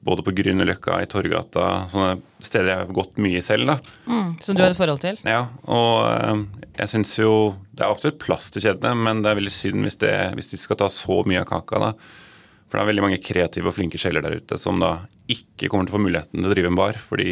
både 0.06 0.22
på 0.22 0.36
Grünerløkka, 0.38 1.00
i 1.02 1.08
Torgata, 1.10 1.88
sånne 1.90 2.20
steder 2.44 2.70
jeg 2.70 2.82
har 2.84 2.92
gått 2.94 3.16
mye 3.22 3.42
selv. 3.42 3.72
da. 3.72 3.78
Mm, 4.06 4.36
som 4.38 4.58
du 4.58 4.62
har 4.62 4.75
et 4.75 4.78
forhold 4.78 5.02
til? 5.02 5.18
Ja, 5.25 5.48
og 5.66 6.06
eh, 6.12 6.44
jeg 6.78 6.92
syns 6.92 7.16
jo 7.18 7.32
det 7.74 7.82
er 7.82 7.90
absolutt 7.90 8.22
plass 8.22 8.52
til 8.54 8.68
kjedene, 8.68 8.94
men 9.02 9.24
det 9.25 9.32
er 9.32 9.40
veldig 9.40 9.56
synd 9.56 9.82
hvis, 9.82 9.98
det, 10.04 10.14
hvis 10.38 10.52
de 10.54 10.62
skal 10.62 10.78
ta 10.84 10.92
så 10.94 11.24
mye 11.25 11.42
av 11.42 11.50
kaka. 11.50 11.82
da. 11.88 11.92
For 12.70 12.78
det 12.78 12.84
er 12.84 12.92
veldig 12.92 13.06
mange 13.08 13.22
kreative 13.24 13.72
og 13.72 13.78
flinke 13.78 14.02
sjeler 14.02 14.25
der 14.25 14.38
ute 14.38 14.62
som 14.62 14.78
da 14.82 14.94
ikke 15.32 15.72
kommer 15.72 15.90
til 15.90 15.96
å 15.96 15.98
få 15.98 16.06
muligheten 16.06 16.42
til 16.42 16.52
å 16.52 16.54
drive 16.54 16.70
en 16.70 16.80
bar, 16.80 17.02
fordi 17.02 17.32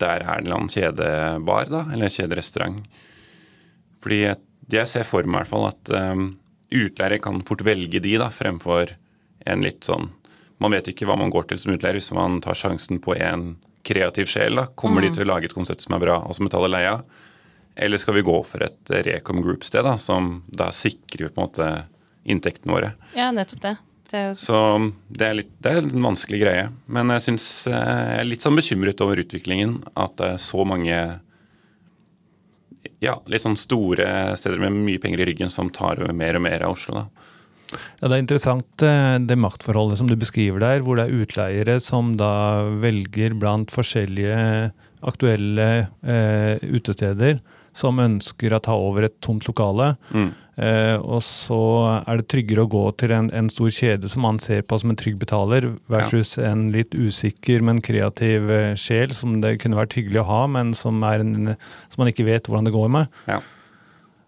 der 0.00 0.24
er 0.24 0.24
det 0.24 0.32
en 0.32 0.46
eller 0.46 0.58
annen 0.58 0.72
kjedebar, 0.72 1.68
da, 1.70 1.86
eller 1.92 2.12
kjederestaurant. 2.12 3.02
Fordi 4.02 4.24
jeg, 4.24 4.40
jeg 4.72 4.90
ser 4.90 5.04
for 5.06 5.28
meg 5.28 5.42
i 5.42 5.42
hvert 5.42 5.52
fall 5.52 5.68
at 5.68 5.92
um, 6.16 6.30
utleiere 6.72 7.20
kan 7.22 7.42
fort 7.46 7.64
velge 7.66 8.00
de 8.02 8.16
da, 8.20 8.30
fremfor 8.32 8.96
en 9.46 9.64
litt 9.64 9.84
sånn 9.86 10.10
man 10.62 10.76
vet 10.76 10.92
ikke 10.92 11.08
hva 11.08 11.18
man 11.18 11.32
går 11.32 11.50
til 11.50 11.60
som 11.60 11.74
utleier 11.74 11.98
hvis 11.98 12.12
man 12.14 12.40
tar 12.44 12.58
sjansen 12.58 13.00
på 13.02 13.16
en 13.18 13.56
kreativ 13.86 14.28
sjel. 14.30 14.60
da. 14.60 14.68
Kommer 14.78 15.02
de 15.02 15.10
til 15.10 15.24
å 15.24 15.32
lage 15.32 15.48
et 15.50 15.56
konsept 15.56 15.82
som 15.82 15.96
er 15.96 16.04
bra, 16.04 16.20
og 16.22 16.36
som 16.38 16.46
betaler 16.46 16.70
leia? 16.70 16.98
Eller 17.74 17.98
skal 17.98 18.14
vi 18.18 18.26
gå 18.26 18.36
for 18.46 18.62
et 18.62 18.92
Recom 19.08 19.40
Group-sted, 19.42 19.82
da, 19.82 19.96
som 19.98 20.42
da 20.52 20.68
sikrer 20.76 21.32
på 21.32 21.40
en 21.40 21.48
måte 21.48 21.70
inntektene 22.22 22.76
våre? 22.76 22.92
Ja, 23.16 23.32
nettopp 23.34 23.64
det. 23.64 23.74
det 24.12 24.22
jo... 24.28 24.36
Så 24.38 24.60
det 25.08 25.26
er, 25.26 25.38
litt, 25.40 25.52
det 25.64 25.72
er 25.72 25.82
en 25.82 26.06
vanskelig 26.06 26.42
greie. 26.44 26.68
Men 26.86 27.10
jeg 27.16 27.26
synes, 27.26 27.48
jeg 27.66 28.20
er 28.20 28.28
litt 28.28 28.44
sånn 28.44 28.58
bekymret 28.60 29.02
over 29.02 29.24
utviklingen. 29.24 29.80
At 29.96 30.14
det 30.20 30.34
er 30.36 30.42
så 30.44 30.68
mange 30.68 31.00
ja, 33.02 33.18
litt 33.30 33.44
sånn 33.44 33.58
store 33.58 34.06
steder 34.38 34.60
med 34.62 34.76
mye 34.86 35.02
penger 35.02 35.24
i 35.24 35.28
ryggen 35.32 35.50
som 35.52 35.70
tar 35.74 36.00
over 36.00 36.14
mer 36.16 36.38
og 36.38 36.44
mer 36.46 36.66
av 36.66 36.76
Oslo. 36.76 37.02
da. 37.02 37.32
Ja, 37.72 38.08
Det 38.08 38.14
er 38.14 38.20
interessant 38.20 38.84
eh, 38.84 39.16
det 39.18 39.38
maktforholdet 39.40 39.98
som 39.98 40.10
du 40.10 40.16
beskriver 40.20 40.60
der, 40.62 40.82
hvor 40.84 40.98
det 40.98 41.08
er 41.08 41.24
utleiere 41.24 41.78
som 41.80 42.14
da 42.20 42.62
velger 42.82 43.34
blant 43.38 43.72
forskjellige 43.72 44.70
aktuelle 45.02 45.68
eh, 46.04 46.62
utesteder 46.62 47.40
som 47.74 48.00
ønsker 48.02 48.52
å 48.52 48.60
ta 48.62 48.76
over 48.76 49.08
et 49.08 49.16
tomt 49.24 49.48
lokale. 49.48 49.94
Mm. 50.12 50.30
Eh, 50.60 50.98
og 51.00 51.22
så 51.24 51.58
er 52.02 52.20
det 52.20 52.26
tryggere 52.28 52.66
å 52.66 52.68
gå 52.68 52.82
til 53.00 53.14
en, 53.16 53.30
en, 53.32 53.48
stor 53.48 53.70
kjede 53.72 54.10
som 54.12 54.26
man 54.26 54.40
ser 54.42 54.60
på 54.68 54.76
som 54.82 54.92
en 54.92 54.98
trygg 55.00 55.16
betaler, 55.22 55.70
versus 55.92 56.34
ja. 56.36 56.50
en 56.50 56.66
litt 56.74 56.92
usikker, 56.92 57.64
men 57.64 57.80
kreativ 57.84 58.52
eh, 58.52 58.74
sjel 58.76 59.14
som 59.16 59.40
det 59.44 59.56
kunne 59.62 59.80
vært 59.80 59.96
hyggelig 59.96 60.20
å 60.20 60.28
ha, 60.28 60.42
men 60.52 60.74
som, 60.76 61.00
en, 61.08 61.54
som 61.88 62.04
man 62.04 62.12
ikke 62.12 62.28
vet 62.28 62.50
hvordan 62.50 62.68
det 62.68 62.76
går 62.76 62.92
med. 62.98 63.18
Ja. 63.30 63.40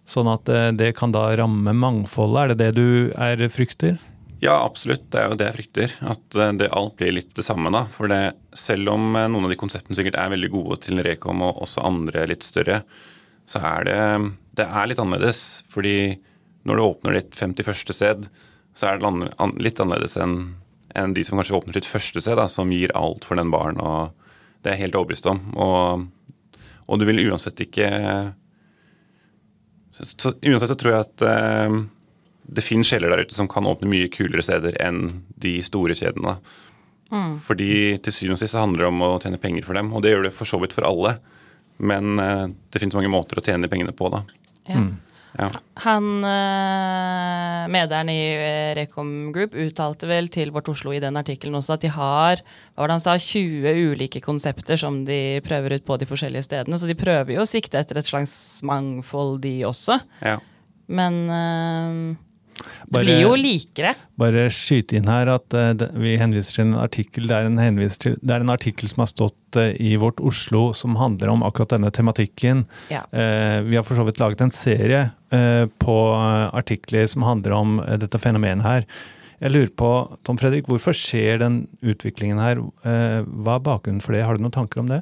Sånn 0.09 0.31
at 0.33 0.49
eh, 0.49 0.71
det 0.73 0.95
kan 0.97 1.13
da 1.13 1.29
ramme 1.37 1.77
mangfoldet. 1.77 2.41
Er 2.41 2.55
det 2.55 2.61
det 2.63 2.73
du 2.81 3.13
er 3.13 3.45
frykter? 3.53 4.01
Ja, 4.41 4.59
absolutt. 4.65 5.05
Det 5.13 5.21
er 5.21 5.29
jo 5.29 5.37
det 5.41 5.51
jeg 5.51 5.59
frykter. 5.59 5.93
At 6.09 6.37
det 6.57 6.73
alt 6.73 6.97
blir 7.01 7.13
litt 7.17 7.37
det 7.37 7.45
samme. 7.45 7.69
da. 7.73 7.85
For 7.93 8.09
det, 8.13 8.35
selv 8.57 8.97
om 8.97 9.13
noen 9.13 9.45
av 9.45 9.53
de 9.53 9.61
konseptene 9.61 9.97
sikkert 9.97 10.19
er 10.21 10.33
veldig 10.33 10.51
gode 10.53 10.81
til 10.85 11.01
Rekom 11.05 11.45
og 11.45 11.63
også 11.65 11.85
andre 11.85 12.27
litt 12.33 12.45
større, 12.45 12.83
så 13.51 13.61
er 13.61 13.87
det, 13.89 14.01
det 14.59 14.67
er 14.67 14.91
litt 14.91 15.01
annerledes. 15.03 15.65
Fordi 15.71 16.17
når 16.65 16.77
du 16.77 16.85
åpner 16.85 17.19
ditt 17.19 17.37
51. 17.37 17.95
sted, 17.95 18.29
så 18.75 18.91
er 18.91 19.01
det 19.01 19.15
litt 19.63 19.81
annerledes 19.83 20.17
enn 20.21 20.39
en 20.95 21.15
de 21.15 21.25
som 21.27 21.41
kanskje 21.41 21.57
åpner 21.59 21.75
sitt 21.75 21.91
første 21.91 22.23
sted, 22.23 22.39
da, 22.39 22.47
som 22.51 22.71
gir 22.71 22.93
alt 22.95 23.27
for 23.27 23.39
den 23.39 23.51
baren. 23.51 23.81
og 23.83 24.15
Det 24.63 24.71
er 24.71 24.79
jeg 24.79 24.87
helt 24.87 24.99
overbevist 25.01 25.27
om. 25.27 25.41
Og, 25.59 26.61
og 26.87 27.01
du 27.01 27.07
vil 27.09 27.25
uansett 27.27 27.59
ikke 27.67 27.89
så, 29.95 30.05
så, 30.05 30.33
uansett 30.43 30.73
så 30.73 30.79
tror 30.79 30.91
jeg 30.91 31.07
at 31.07 31.25
eh, 31.31 31.75
det 32.59 32.65
finnes 32.67 32.89
sjeler 32.91 33.13
der 33.13 33.25
ute 33.25 33.37
som 33.37 33.49
kan 33.51 33.67
åpne 33.71 33.91
mye 33.91 34.11
kulere 34.13 34.43
steder 34.43 34.75
enn 34.83 35.21
de 35.41 35.57
store 35.67 35.95
kjedene. 35.99 36.37
Mm. 37.15 37.37
Fordi 37.45 37.71
til 38.03 38.15
syvende 38.17 38.39
og 38.39 38.43
sist 38.43 38.59
handler 38.59 38.85
det 38.85 38.91
om 38.91 39.05
å 39.07 39.13
tjene 39.23 39.39
penger 39.43 39.67
for 39.67 39.79
dem, 39.79 39.93
og 39.95 40.03
det 40.03 40.15
gjør 40.15 40.27
det 40.27 40.35
for 40.35 40.51
så 40.51 40.59
vidt 40.63 40.75
for 40.75 40.87
alle. 40.89 41.17
Men 41.77 42.19
eh, 42.19 42.47
det 42.71 42.83
finnes 42.83 42.97
mange 42.97 43.13
måter 43.13 43.41
å 43.41 43.45
tjene 43.45 43.67
de 43.67 43.73
pengene 43.73 43.95
på, 43.97 44.11
da. 44.13 44.23
Ja. 44.69 44.79
Mm. 44.81 44.93
Ja. 45.35 45.49
Han 45.83 46.05
eh, 46.23 47.65
mederen 47.75 48.11
i 48.13 48.21
Rekom 48.79 49.33
Group 49.35 49.57
uttalte 49.59 50.07
vel 50.07 50.29
til 50.31 50.53
Vårt 50.55 50.69
Oslo 50.71 50.93
i 50.95 51.01
den 51.03 51.19
artikkelen 51.19 51.59
også 51.59 51.75
at 51.75 51.83
de 51.83 51.91
har 51.91 52.39
hva 52.39 52.85
var 52.85 52.93
det 52.93 52.99
han 53.01 53.03
sa, 53.03 53.17
20 53.19 53.91
ulike 53.91 54.23
konsepter 54.23 54.79
som 54.79 55.01
de 55.09 55.41
prøver 55.43 55.75
ut 55.75 55.87
på 55.87 55.99
de 55.99 56.07
forskjellige 56.07 56.47
stedene. 56.47 56.79
Så 56.79 56.87
de 56.87 56.99
prøver 56.99 57.35
jo 57.35 57.43
å 57.43 57.51
sikte 57.51 57.83
etter 57.83 57.99
et 57.99 58.11
slags 58.11 58.37
mangfold, 58.67 59.41
de 59.43 59.57
også. 59.67 59.99
Ja. 60.23 60.39
Men 60.87 61.19
uh, 62.61 62.67
det 62.87 63.05
blir 63.07 63.23
jo 63.23 63.33
likere. 63.39 63.95
Bare 64.21 64.47
skyte 64.53 64.99
inn 64.99 65.09
her 65.11 65.31
at 65.33 65.57
uh, 65.57 65.87
vi 66.01 66.15
henviser 66.21 66.59
til 66.59 66.67
en 66.69 66.77
artikkel. 66.83 67.29
Det 67.31 67.37
er 67.37 67.49
en, 67.49 67.81
til, 68.01 68.17
det 68.21 68.37
er 68.37 68.45
en 68.45 68.55
artikkel 68.55 68.91
som 68.91 69.05
har 69.05 69.11
stått 69.11 69.59
uh, 69.59 69.73
i 69.81 69.95
Vårt 70.01 70.23
Oslo 70.25 70.69
som 70.77 70.99
handler 71.01 71.33
om 71.33 71.45
akkurat 71.47 71.75
denne 71.75 71.91
tematikken. 71.95 72.65
Ja. 72.93 73.05
Uh, 73.11 73.65
vi 73.67 73.79
har 73.79 73.87
for 73.87 73.99
så 73.99 74.07
vidt 74.07 74.23
laget 74.23 74.45
en 74.45 74.55
serie 74.55 75.11
på 75.83 75.95
artikler 76.55 77.09
som 77.11 77.25
handler 77.27 77.57
om 77.57 77.71
dette 77.99 78.21
fenomenet 78.23 78.63
her. 78.63 78.85
Jeg 79.41 79.51
lurer 79.51 79.73
på, 79.75 79.89
Tom 80.23 80.39
Fredrik, 80.39 80.69
hvorfor 80.71 80.95
skjer 80.95 81.41
den 81.43 81.57
utviklingen 81.83 82.39
her? 82.39 82.61
hva 82.63 83.57
er 83.57 83.65
bakgrunnen 83.67 84.05
for 84.05 84.15
det? 84.15 84.23
Har 84.23 84.39
du 84.39 84.45
noen 84.45 84.55
tanker 84.55 84.85
om 84.85 84.93
det? 84.93 85.01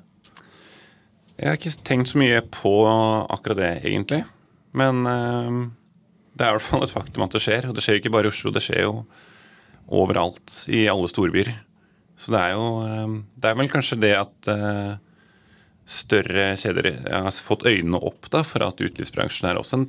Jeg 1.37 1.51
har 1.51 1.61
ikke 1.61 1.75
tenkt 1.85 2.15
så 2.15 2.23
mye 2.23 2.41
på 2.49 2.73
akkurat 2.89 3.61
det, 3.61 3.71
egentlig. 3.83 4.23
Men 4.73 5.05
det 6.33 6.47
er 6.47 6.53
i 6.53 6.57
hvert 6.57 6.65
fall 6.65 6.87
et 6.87 6.95
faktum 6.95 7.27
at 7.27 7.35
det 7.35 7.43
skjer. 7.45 7.69
Og 7.69 7.77
det 7.77 7.85
skjer 7.85 8.01
ikke 8.01 8.13
bare 8.15 8.29
i 8.29 8.33
Oslo, 8.33 8.53
det 8.55 8.65
skjer 8.65 8.87
jo 8.87 8.95
overalt 9.93 10.63
i 10.73 10.87
alle 10.91 11.11
storbyer. 11.11 11.51
Så 12.17 12.33
det 12.35 12.41
er 12.41 12.55
jo 12.55 12.67
eh, 12.87 13.17
Det 13.41 13.51
er 13.51 13.59
vel 13.59 13.73
kanskje 13.73 13.99
det 14.01 14.13
at 14.19 14.51
eh, 14.53 14.93
større 15.89 16.53
kjeder 16.61 16.89
har 17.11 17.31
fått 17.43 17.67
øynene 17.67 17.99
opp 17.99 18.31
da, 18.33 18.45
for 18.47 18.65
at 18.65 18.81
utelivsbransjen 18.81 19.51
er 19.51 19.61
også 19.61 19.83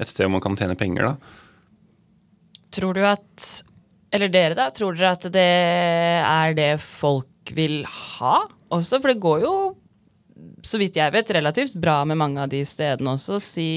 et 0.00 0.10
sted 0.10 0.26
hvor 0.26 0.36
man 0.36 0.44
kan 0.44 0.56
tjene 0.58 0.76
penger, 0.78 1.12
da. 1.12 1.16
Tror 2.76 2.96
du 2.96 3.04
at 3.06 3.46
Eller 4.14 4.30
dere, 4.32 4.56
da. 4.56 4.70
Tror 4.74 4.96
dere 4.96 5.14
at 5.16 5.26
det 5.32 5.46
er 5.46 6.56
det 6.56 6.72
folk 6.82 7.52
vil 7.56 7.82
ha 7.86 8.38
også? 8.72 9.00
For 9.00 9.12
det 9.12 9.22
går 9.22 9.44
jo 9.44 9.54
så 10.66 10.80
vidt 10.80 10.98
jeg 10.98 11.12
vet, 11.14 11.30
relativt 11.36 11.76
bra 11.80 12.00
med 12.08 12.18
mange 12.20 12.42
av 12.42 12.50
de 12.52 12.60
stedene 12.66 13.14
også. 13.16 13.38
Si, 13.42 13.68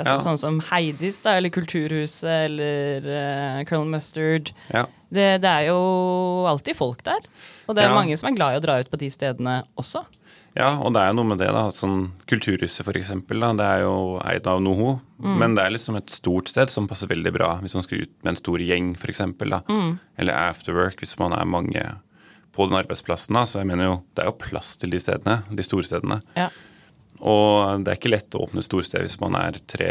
altså, 0.00 0.16
ja. 0.18 0.24
Sånn 0.24 0.40
som 0.40 0.58
Heidis, 0.72 1.20
da, 1.24 1.36
eller 1.38 1.52
Kulturhuset, 1.54 2.48
eller 2.50 3.06
uh, 3.06 3.60
Colonel 3.68 3.94
Mustard. 3.96 4.52
Ja. 4.72 4.86
Det, 5.12 5.28
det, 5.44 5.52
er 5.52 5.70
jo 5.70 5.78
alltid 6.48 6.78
folk 6.78 7.04
der. 7.06 7.24
Og 7.66 7.76
det 7.76 7.84
er 7.84 7.92
ja. 7.92 7.96
mange 7.96 8.18
som 8.18 8.30
er 8.30 8.36
glad 8.36 8.56
i 8.56 8.60
å 8.60 8.64
dra 8.64 8.80
ut 8.80 8.92
på 8.92 9.00
de 9.00 9.12
stedene 9.12 9.62
også. 9.80 10.04
Ja, 10.52 10.74
og 10.84 10.92
det 10.92 11.00
er 11.00 11.12
jo 11.12 11.16
noe 11.16 11.30
med 11.30 11.40
det. 11.40 11.48
da, 11.54 11.64
sånn 11.72 12.10
Kulturhuset 12.28 12.84
for 12.84 12.96
eksempel, 12.98 13.40
da, 13.40 13.52
det 13.56 13.68
er 13.68 13.84
jo 13.86 13.96
eid 14.20 14.48
av 14.50 14.60
Noho. 14.64 14.98
Mm. 15.22 15.36
Men 15.40 15.56
det 15.56 15.64
er 15.64 15.76
liksom 15.76 15.96
et 15.96 16.12
stort 16.12 16.52
sted 16.52 16.72
som 16.72 16.88
passer 16.90 17.08
veldig 17.08 17.32
bra 17.32 17.54
hvis 17.62 17.76
man 17.78 17.86
skal 17.86 18.04
ut 18.04 18.12
med 18.20 18.34
en 18.34 18.40
stor 18.40 18.64
gjeng, 18.64 18.92
f.eks. 18.98 19.22
Mm. 19.32 19.92
Eller 20.20 20.50
afterwork 20.50 21.00
hvis 21.00 21.16
man 21.22 21.36
er 21.36 21.48
mange 21.48 21.86
på 22.52 22.66
den 22.68 22.78
arbeidsplassen. 22.78 23.36
Da. 23.36 23.46
Så 23.48 23.62
jeg 23.62 23.70
mener 23.70 23.88
jo, 23.88 23.96
det 24.14 24.24
er 24.24 24.30
jo 24.30 24.36
plass 24.42 24.76
til 24.80 24.92
de 24.92 25.00
stedene, 25.02 25.40
de 25.48 25.64
store 25.66 25.88
stedene. 25.88 26.20
Ja. 26.36 26.50
Og 27.22 27.84
det 27.84 27.92
er 27.92 27.98
ikke 28.00 28.10
lett 28.10 28.34
å 28.34 28.42
åpne 28.48 28.64
storsted 28.66 29.04
hvis 29.04 29.20
man 29.22 29.36
er 29.38 29.60
tre 29.70 29.90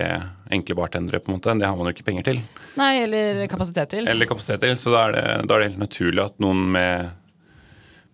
enkle 0.51 0.75
bartendere. 0.75 1.21
på 1.23 1.31
en 1.31 1.37
måte. 1.37 1.53
Det 1.57 1.67
har 1.67 1.77
man 1.79 1.87
jo 1.87 1.95
ikke 1.95 2.07
penger 2.09 2.27
til. 2.27 2.41
Nei, 2.79 2.91
eller 3.05 3.45
kapasitet 3.51 3.93
til. 3.93 4.07
Eller 4.11 4.27
kapasitet 4.27 4.65
til, 4.65 4.75
Så 4.77 4.91
da 4.91 5.05
er 5.07 5.15
det, 5.15 5.25
da 5.47 5.55
er 5.55 5.63
det 5.63 5.69
helt 5.71 5.85
naturlig 5.85 6.25
at 6.25 6.35
noen 6.43 6.65
med, 6.75 7.13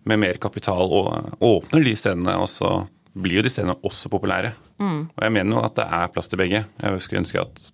med 0.06 0.22
mer 0.22 0.38
kapital 0.38 0.94
åpner 1.40 1.84
de 1.84 1.96
stedene, 1.98 2.36
og 2.38 2.46
så 2.52 2.86
blir 3.18 3.40
jo 3.40 3.48
de 3.48 3.50
stedene 3.50 3.74
også 3.82 4.10
populære. 4.12 4.52
Mm. 4.78 5.00
Og 5.10 5.24
jeg 5.26 5.34
mener 5.34 5.56
jo 5.56 5.64
at 5.66 5.74
det 5.80 5.88
er 5.98 6.14
plass 6.14 6.30
til 6.30 6.38
begge. 6.38 6.62
Jeg 6.78 7.02
skulle 7.02 7.24
ønske 7.24 7.42
at 7.42 7.72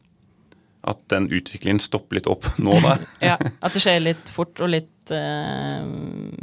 at 0.84 1.00
den 1.08 1.30
utviklingen 1.32 1.80
stopper 1.80 2.18
litt 2.18 2.26
opp 2.28 2.44
nå, 2.60 2.74
da. 2.84 2.96
ja, 3.32 3.36
At 3.64 3.72
det 3.72 3.80
skjer 3.80 4.02
litt 4.02 4.28
fort 4.32 4.60
og 4.60 4.68
litt 4.68 5.12
uh, 5.14 5.80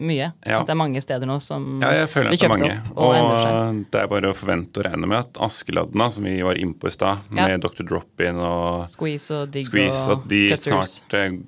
mye. 0.01 0.31
Ja. 0.41 0.61
At 0.61 0.69
det 0.69 0.73
er 0.73 0.79
mange 0.79 1.03
steder 1.03 1.29
nå 1.29 1.37
som 1.43 1.83
ja, 1.83 1.91
jeg 2.01 2.09
føler 2.09 2.33
blir 2.33 2.41
kjøpt 2.41 2.55
mange. 2.55 2.71
opp 2.73 3.03
og, 3.05 3.13
og. 3.19 3.81
Det 3.93 4.01
er 4.01 4.11
bare 4.15 4.31
å 4.33 4.37
forvente 4.37 4.81
og 4.81 4.87
regne 4.87 5.09
med 5.11 5.19
at 5.19 5.41
Askeladden, 5.45 6.05
som 6.15 6.25
vi 6.25 6.35
var 6.45 6.57
inne 6.57 6.73
på 6.73 6.89
i 6.89 6.95
stad, 6.95 7.25
med. 7.29 7.53
Dr. 7.61 7.85
Drop-In 7.85 8.41
og 8.41 8.89
Squeeze 8.89 9.37
og 9.37 9.53
Digg 9.53 9.69
Squeeze, 9.69 10.03
og 10.07 10.15
at 10.15 10.29
de 10.33 10.43
cutters. 10.55 10.95
snart 10.97 11.17
uh, 11.17 11.41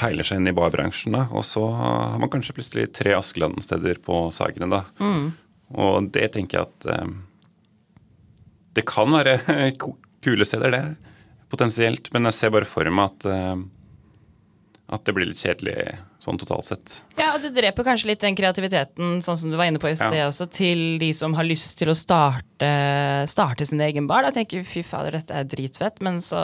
peiler 0.00 0.28
seg 0.28 0.40
inn 0.40 0.48
i 0.48 0.56
barbransjen. 0.56 1.16
da, 1.16 1.26
Og 1.36 1.44
så 1.44 1.66
har 1.76 2.16
man 2.22 2.32
kanskje 2.32 2.56
plutselig 2.56 2.90
tre 2.96 3.12
Askeladden-steder 3.18 4.00
på 4.04 4.26
Sagene. 4.32 4.70
da. 4.72 4.84
Mm. 5.00 5.34
Og 5.76 6.08
det 6.14 6.30
tenker 6.36 6.60
jeg 6.60 6.68
at 6.70 7.02
um, 7.02 7.16
Det 8.76 8.84
kan 8.86 9.10
være 9.10 9.40
kule 10.24 10.48
steder, 10.48 10.72
det 10.72 11.12
potensielt. 11.52 12.10
Men 12.14 12.28
jeg 12.30 12.38
ser 12.38 12.54
bare 12.54 12.68
for 12.68 12.90
meg 12.90 13.12
at, 13.12 13.28
uh, 13.30 13.58
at 14.96 15.06
det 15.06 15.16
blir 15.16 15.30
litt 15.30 15.42
kjedelig 15.42 15.76
sånn 16.22 16.38
totalt 16.40 16.66
sett. 16.66 16.94
Ja, 17.16 17.30
og 17.34 17.42
det 17.44 17.52
dreper 17.56 17.84
kanskje 17.86 18.10
litt 18.10 18.22
den 18.24 18.36
kreativiteten, 18.36 19.20
sånn 19.24 19.38
som 19.40 19.52
du 19.52 19.56
var 19.58 19.68
inne 19.68 19.80
på 19.80 19.90
i 19.90 19.96
sted 19.96 20.18
ja. 20.18 20.28
også, 20.30 20.48
til 20.52 20.98
de 21.00 21.10
som 21.16 21.36
har 21.36 21.46
lyst 21.46 21.76
til 21.80 21.92
å 21.92 21.96
starte, 21.96 22.70
starte 23.28 23.66
sin 23.68 23.80
egen 23.84 24.08
bar. 24.08 24.24
Da 24.24 24.32
tenker 24.32 24.64
fy 24.68 24.82
fader, 24.84 25.16
dette 25.16 25.36
er 25.36 25.48
dritfett, 25.48 26.00
men 26.04 26.22
så 26.24 26.40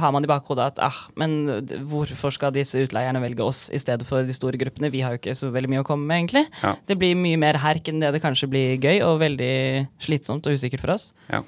har 0.00 0.12
man 0.14 0.24
i 0.24 0.30
bakhodet 0.30 0.66
at 0.74 0.82
ah, 0.84 1.02
men 1.20 1.64
hvorfor 1.88 2.32
skal 2.36 2.52
disse 2.54 2.80
utleierne 2.80 3.22
velge 3.24 3.44
oss 3.44 3.66
i 3.72 3.80
stedet 3.80 4.08
for 4.08 4.26
de 4.26 4.36
store 4.36 4.60
gruppene? 4.60 4.92
Vi 4.92 5.02
har 5.04 5.16
jo 5.16 5.22
ikke 5.22 5.36
så 5.38 5.50
veldig 5.52 5.72
mye 5.74 5.84
å 5.84 5.88
komme 5.88 6.08
med, 6.08 6.22
egentlig. 6.22 6.44
Ja. 6.62 6.74
Det 6.88 6.98
blir 7.00 7.16
mye 7.18 7.40
mer 7.40 7.60
herk 7.60 7.88
enn 7.92 8.04
det 8.04 8.12
det 8.16 8.22
kanskje 8.24 8.50
blir 8.52 8.76
gøy, 8.80 9.00
og 9.06 9.20
veldig 9.24 9.52
slitsomt 10.00 10.48
og 10.48 10.56
usikkert 10.56 10.84
for 10.84 10.96
oss. 10.96 11.10
Ja. 11.32 11.42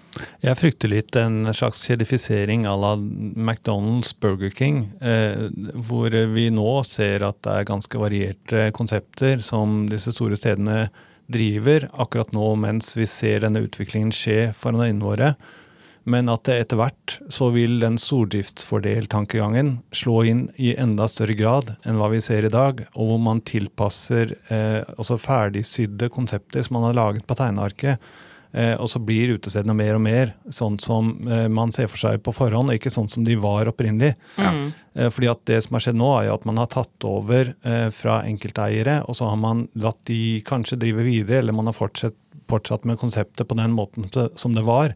Jeg 0.45 0.61
frykter 0.61 0.93
litt 0.93 1.17
en 1.21 1.53
slags 1.57 1.85
kjedifisering 1.89 2.67
à 2.69 2.77
la 2.81 2.95
McDonald's 2.97 4.13
Burger 4.17 4.53
King, 4.53 4.85
eh, 5.01 5.49
hvor 5.89 6.13
vi 6.33 6.49
nå 6.53 6.71
ser 6.89 7.25
at 7.29 7.41
det 7.45 7.52
er 7.55 7.69
ganske 7.69 8.01
varierte 8.01 8.69
konsepter 8.77 9.43
som 9.45 9.85
disse 9.91 10.15
store 10.15 10.39
stedene 10.39 10.87
driver 11.33 11.89
akkurat 12.03 12.33
nå 12.35 12.55
mens 12.61 12.93
vi 12.97 13.07
ser 13.09 13.45
denne 13.45 13.63
utviklingen 13.65 14.13
skje 14.15 14.53
foran 14.59 14.83
øynene 14.85 15.07
våre. 15.07 15.35
Men 16.03 16.27
at 16.33 16.49
det 16.49 16.57
etter 16.65 16.81
hvert 16.81 17.15
så 17.31 17.53
vil 17.55 17.77
den 17.83 17.95
stordriftsfordeltankegangen 18.01 19.77
slå 19.95 20.17
inn 20.27 20.43
i 20.59 20.73
enda 20.75 21.07
større 21.11 21.37
grad 21.39 21.77
enn 21.87 22.01
hva 22.01 22.09
vi 22.11 22.19
ser 22.25 22.49
i 22.49 22.51
dag, 22.53 22.83
og 22.97 23.13
hvor 23.13 23.23
man 23.23 23.43
tilpasser 23.47 24.35
eh, 24.51 24.83
altså 24.97 25.21
ferdigsydde 25.23 26.11
konsepter 26.11 26.67
som 26.67 26.81
man 26.81 26.89
har 26.91 26.99
laget 26.99 27.27
på 27.29 27.39
tegnearket. 27.39 28.03
Eh, 28.53 28.75
og 28.77 28.91
så 28.93 29.01
blir 29.01 29.33
utestedene 29.39 29.75
mer 29.77 29.97
og 29.97 30.03
mer 30.05 30.35
sånn 30.53 30.77
som 30.83 31.15
eh, 31.25 31.47
man 31.49 31.73
ser 31.73 31.89
for 31.89 32.01
seg 32.01 32.21
på 32.25 32.35
forhånd, 32.37 32.69
og 32.69 32.77
ikke 32.77 32.93
sånn 32.93 33.09
som 33.13 33.25
de 33.25 33.37
var 33.41 33.71
opprinnelig. 33.71 34.13
Mm. 34.37 34.67
Eh, 34.95 35.09
fordi 35.09 35.31
at 35.33 35.45
det 35.49 35.63
som 35.65 35.79
har 35.79 35.87
skjedd 35.87 35.99
nå, 36.01 36.11
er 36.19 36.29
jo 36.29 36.37
at 36.37 36.45
man 36.49 36.61
har 36.61 36.69
tatt 36.73 37.09
over 37.09 37.55
eh, 37.65 37.89
fra 37.97 38.21
enkelteiere, 38.29 39.01
og 39.09 39.17
så 39.17 39.31
har 39.33 39.41
man 39.41 39.67
latt 39.81 40.03
de 40.11 40.43
kanskje 40.49 40.81
drive 40.85 41.07
videre, 41.09 41.41
eller 41.41 41.57
man 41.57 41.71
har 41.71 41.79
fortsatt, 41.79 42.19
fortsatt 42.53 42.85
med 42.89 43.01
konseptet 43.01 43.49
på 43.49 43.57
den 43.57 43.73
måten 43.73 44.11
som 44.37 44.57
det 44.57 44.67
var. 44.69 44.93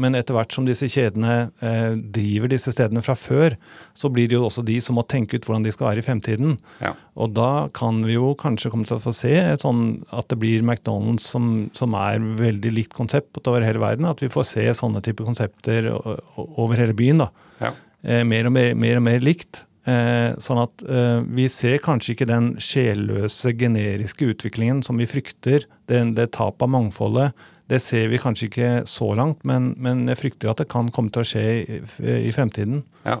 Men 0.00 0.16
etter 0.18 0.36
hvert 0.36 0.54
som 0.54 0.66
disse 0.66 0.88
kjedene 0.90 1.50
eh, 1.64 1.92
driver 2.14 2.50
disse 2.52 2.72
stedene 2.74 3.02
fra 3.04 3.16
før, 3.18 3.56
så 3.94 4.10
blir 4.12 4.30
det 4.30 4.38
jo 4.38 4.46
også 4.48 4.64
de 4.66 4.78
som 4.82 4.96
må 4.98 5.04
tenke 5.08 5.36
ut 5.38 5.46
hvordan 5.46 5.66
de 5.66 5.74
skal 5.74 5.90
være 5.90 6.02
i 6.02 6.06
fremtiden. 6.06 6.56
Ja. 6.80 6.94
Og 7.20 7.34
da 7.36 7.68
kan 7.76 8.02
vi 8.06 8.16
jo 8.16 8.32
kanskje 8.40 8.72
komme 8.72 8.88
til 8.88 8.98
å 8.98 9.04
få 9.04 9.14
se 9.16 9.34
sånn 9.60 9.84
at 10.16 10.30
det 10.32 10.40
blir 10.40 10.64
McDonald's 10.64 11.28
som, 11.30 11.68
som 11.76 11.96
er 11.98 12.22
veldig 12.40 12.74
likt 12.76 12.96
konsept 12.96 13.42
over 13.44 13.66
hele 13.66 13.82
verden. 13.82 14.08
At 14.08 14.24
vi 14.24 14.32
får 14.32 14.50
se 14.54 14.66
sånne 14.80 15.04
typer 15.04 15.28
konsepter 15.28 15.92
over 15.92 16.80
hele 16.80 16.96
byen. 16.96 17.26
da. 17.26 17.30
Ja. 17.60 17.74
Eh, 18.02 18.22
mer, 18.24 18.48
og 18.48 18.56
mer, 18.56 18.72
mer 18.78 19.00
og 19.00 19.04
mer 19.06 19.20
likt. 19.24 19.64
Eh, 19.88 20.36
sånn 20.42 20.60
at 20.60 20.82
eh, 20.84 21.22
vi 21.24 21.46
ser 21.52 21.80
kanskje 21.82 22.14
ikke 22.14 22.28
den 22.28 22.52
sjelløse, 22.60 23.54
generiske 23.56 24.28
utviklingen 24.34 24.82
som 24.86 25.00
vi 25.00 25.08
frykter. 25.08 25.66
Det, 25.90 26.02
det 26.16 26.30
tapet 26.36 26.66
av 26.66 26.72
mangfoldet. 26.76 27.48
Det 27.70 27.78
ser 27.82 28.08
vi 28.10 28.18
kanskje 28.18 28.48
ikke 28.48 28.70
så 28.90 29.12
langt, 29.14 29.44
men, 29.46 29.72
men 29.78 30.02
jeg 30.10 30.18
frykter 30.18 30.50
at 30.50 30.62
det 30.62 30.70
kan 30.72 30.88
komme 30.90 31.12
til 31.14 31.22
å 31.22 31.28
skje 31.28 31.44
i, 31.62 31.80
i 32.26 32.32
fremtiden. 32.34 32.82
Ja, 33.06 33.20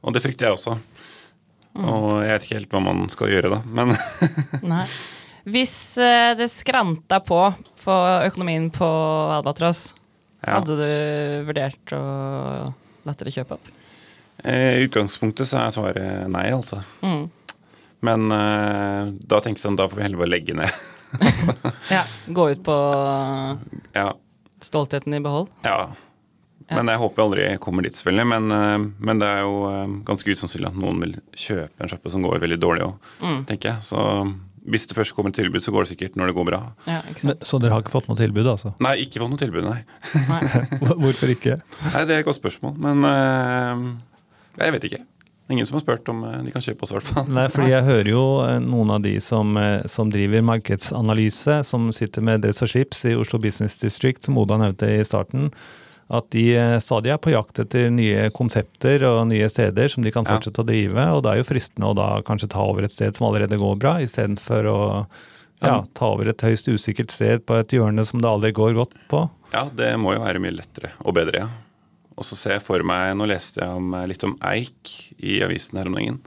og 0.00 0.14
det 0.14 0.22
frykter 0.22 0.46
jeg 0.46 0.58
også. 0.58 0.76
Og 1.80 2.20
jeg 2.24 2.30
vet 2.32 2.46
ikke 2.46 2.58
helt 2.58 2.74
hva 2.74 2.82
man 2.82 3.02
skal 3.12 3.32
gjøre 3.32 3.50
da, 3.52 3.58
men 3.66 3.94
Nei. 4.72 4.84
Hvis 5.50 5.74
eh, 5.98 6.34
det 6.36 6.50
skranta 6.52 7.20
på 7.24 7.38
for 7.80 8.26
økonomien 8.26 8.68
på 8.74 8.86
Albatross, 9.38 9.94
ja. 10.42 10.58
hadde 10.58 10.76
du 10.76 11.46
vurdert 11.48 11.94
å 11.96 12.00
la 13.06 13.14
dere 13.16 13.32
kjøpe 13.34 13.56
opp? 13.56 13.70
Eh, 14.44 14.80
I 14.80 14.86
utgangspunktet 14.86 15.48
så 15.48 15.62
er 15.62 15.74
svaret 15.74 16.30
nei, 16.32 16.46
altså. 16.52 16.82
Mm. 17.02 17.26
Men 18.06 18.36
eh, 18.36 19.12
da 19.20 19.40
tenker 19.40 19.58
jeg 19.60 19.66
sånn, 19.66 19.80
da 19.80 19.88
får 19.88 20.00
vi 20.00 20.06
heller 20.06 20.22
bare 20.22 20.34
legge 20.36 20.56
ned. 20.60 20.80
Ja. 21.96 22.02
Gå 22.28 22.50
ut 22.52 22.62
på 22.66 22.76
Ja, 24.00 24.12
stoltheten 24.62 25.14
i 25.14 25.20
behold? 25.24 25.48
ja. 25.66 25.88
Men 26.70 26.86
jeg 26.86 27.00
håper 27.02 27.18
jeg 27.18 27.26
aldri 27.26 27.44
kommer 27.58 27.82
dit, 27.82 27.96
selvfølgelig. 27.98 28.26
Men, 28.30 28.44
eh, 28.54 28.82
men 29.02 29.18
det 29.18 29.26
er 29.26 29.40
jo 29.42 29.54
eh, 29.66 29.94
ganske 30.06 30.30
usannsynlig 30.30 30.68
at 30.68 30.76
noen 30.78 31.00
vil 31.02 31.16
kjøpe 31.34 31.82
en 31.82 31.90
sjappe 31.90 32.12
som 32.12 32.22
går 32.22 32.38
veldig 32.44 32.58
dårlig 32.62 32.84
òg, 32.86 33.08
Mm. 33.24 33.40
tenker 33.48 33.72
jeg. 33.72 33.82
Så 33.88 33.98
hvis 34.70 34.86
det 34.86 34.94
først 34.94 35.16
kommer 35.16 35.32
et 35.32 35.38
tilbud, 35.40 35.64
så 35.66 35.72
går 35.74 35.82
det 35.82 35.90
sikkert 35.96 36.14
når 36.20 36.30
det 36.30 36.36
går 36.36 36.46
bra. 36.46 36.60
Ja, 36.86 37.00
ikke 37.10 37.24
Men, 37.26 37.34
sant? 37.34 37.48
så 37.50 37.58
dere 37.58 37.74
har 37.74 37.82
ikke 37.82 37.90
fått 37.96 38.06
noe 38.06 38.20
tilbud, 38.20 38.46
altså? 38.52 38.70
Nei, 38.86 38.92
ikke 39.02 39.18
fått 39.18 39.32
noe 39.34 39.42
tilbud, 39.42 39.66
nei. 39.66 39.80
Hvorfor 41.02 41.32
ikke? 41.34 41.56
Nei, 41.88 42.04
Det 42.06 42.14
er 42.14 42.22
et 42.22 42.28
godt 42.28 42.38
spørsmål, 42.38 42.78
men 42.86 43.02
eh, 43.10 43.82
jeg 44.62 44.76
vet 44.76 44.86
ikke. 44.92 45.02
Ingen 45.50 45.66
som 45.66 45.76
har 45.78 45.82
spurt 45.82 46.08
om 46.12 46.22
eh, 46.24 46.36
de 46.46 46.52
kan 46.54 46.62
kjøpe 46.62 46.84
oss, 46.86 46.92
i 46.92 46.96
hvert 46.98 47.08
fall. 47.10 47.26
Nei, 47.34 47.48
fordi 47.50 47.72
jeg 47.76 47.86
hører 47.88 48.10
jo 48.12 48.24
eh, 48.46 48.56
noen 48.62 48.92
av 48.94 49.02
de 49.02 49.16
som, 49.24 49.56
eh, 49.58 49.82
som 49.90 50.10
driver 50.12 50.44
markedsanalyse, 50.46 51.60
som 51.66 51.90
sitter 51.96 52.22
med 52.26 52.44
dress 52.44 52.62
og 52.62 52.70
slips 52.72 53.04
i 53.10 53.16
Oslo 53.18 53.40
Business 53.42 53.78
District, 53.82 54.22
som 54.24 54.38
Oda 54.38 54.60
nevnte 54.62 54.88
i 54.94 55.00
starten, 55.06 55.50
at 56.10 56.26
de 56.34 56.44
stadig 56.82 57.12
er 57.14 57.18
på 57.22 57.30
jakt 57.30 57.60
etter 57.62 57.90
nye 57.94 58.28
konsepter 58.34 59.04
og 59.06 59.28
nye 59.30 59.46
steder 59.50 59.90
som 59.92 60.02
de 60.02 60.10
kan 60.10 60.24
Ja. 60.26 60.34
fortsette 60.34 60.58
å 60.62 60.66
drive. 60.66 61.04
Og 61.14 61.22
det 61.22 61.30
er 61.30 61.38
jo 61.38 61.46
fristende 61.46 61.86
å 61.86 61.94
da 61.94 62.08
kanskje 62.26 62.48
ta 62.50 62.64
over 62.66 62.82
et 62.82 62.90
sted 62.94 63.14
som 63.14 63.28
allerede 63.28 63.58
går 63.60 63.78
bra, 63.78 63.92
istedenfor 64.02 64.66
å 64.66 64.78
ja, 65.62 65.76
ta 65.94 66.08
over 66.10 66.32
et 66.32 66.42
høyst 66.42 66.66
usikkert 66.66 67.12
sted 67.14 67.44
på 67.46 67.60
et 67.60 67.70
hjørne 67.76 68.02
som 68.08 68.18
det 68.22 68.26
aldri 68.30 68.50
går 68.56 68.74
godt 68.74 68.96
på. 69.12 69.22
Ja, 69.54 69.68
det 69.70 69.92
må 70.02 70.14
jo 70.16 70.22
være 70.24 70.42
mye 70.42 70.56
lettere 70.56 70.90
og 71.04 71.14
bedre, 71.14 71.44
ja. 71.44 71.48
Og 72.20 72.28
så 72.28 72.36
ser 72.36 72.58
jeg 72.58 72.66
for 72.66 72.84
meg 72.86 73.14
Nå 73.16 73.26
leste 73.30 73.62
jeg 73.62 73.80
om, 73.80 73.94
eh, 73.96 74.06
litt 74.12 74.26
om 74.28 74.36
Eik 74.52 74.94
i 75.16 75.40
avisen 75.44 75.80
her 75.80 75.88
om 75.88 75.96
dagen. 75.96 76.20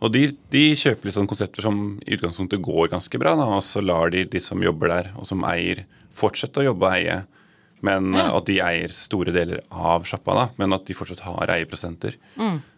Og 0.00 0.12
de, 0.14 0.30
de 0.52 0.64
kjøper 0.78 1.08
litt 1.08 1.16
sånne 1.16 1.28
konsepter 1.28 1.64
som 1.64 1.80
i 2.06 2.16
utgangspunktet 2.16 2.62
går 2.64 2.88
ganske 2.92 3.20
bra, 3.20 3.34
da, 3.36 3.48
og 3.58 3.64
så 3.64 3.82
lar 3.84 4.12
de 4.14 4.24
de 4.32 4.40
som 4.40 4.62
jobber 4.64 4.88
der, 4.88 5.10
og 5.20 5.28
som 5.28 5.44
eier, 5.44 5.82
fortsette 6.16 6.62
å 6.62 6.70
jobbe 6.70 6.88
og 6.88 6.94
eie. 6.94 7.18
Men 7.84 8.14
eh, 8.14 8.30
at 8.32 8.48
de 8.48 8.60
eier 8.64 8.94
store 8.96 9.34
deler 9.36 9.60
av 9.68 10.08
sjappa, 10.08 10.36
da, 10.36 10.46
men 10.60 10.76
at 10.76 10.86
de 10.88 10.96
fortsatt 10.96 11.24
har 11.26 11.52
eierprosenter. 11.52 12.16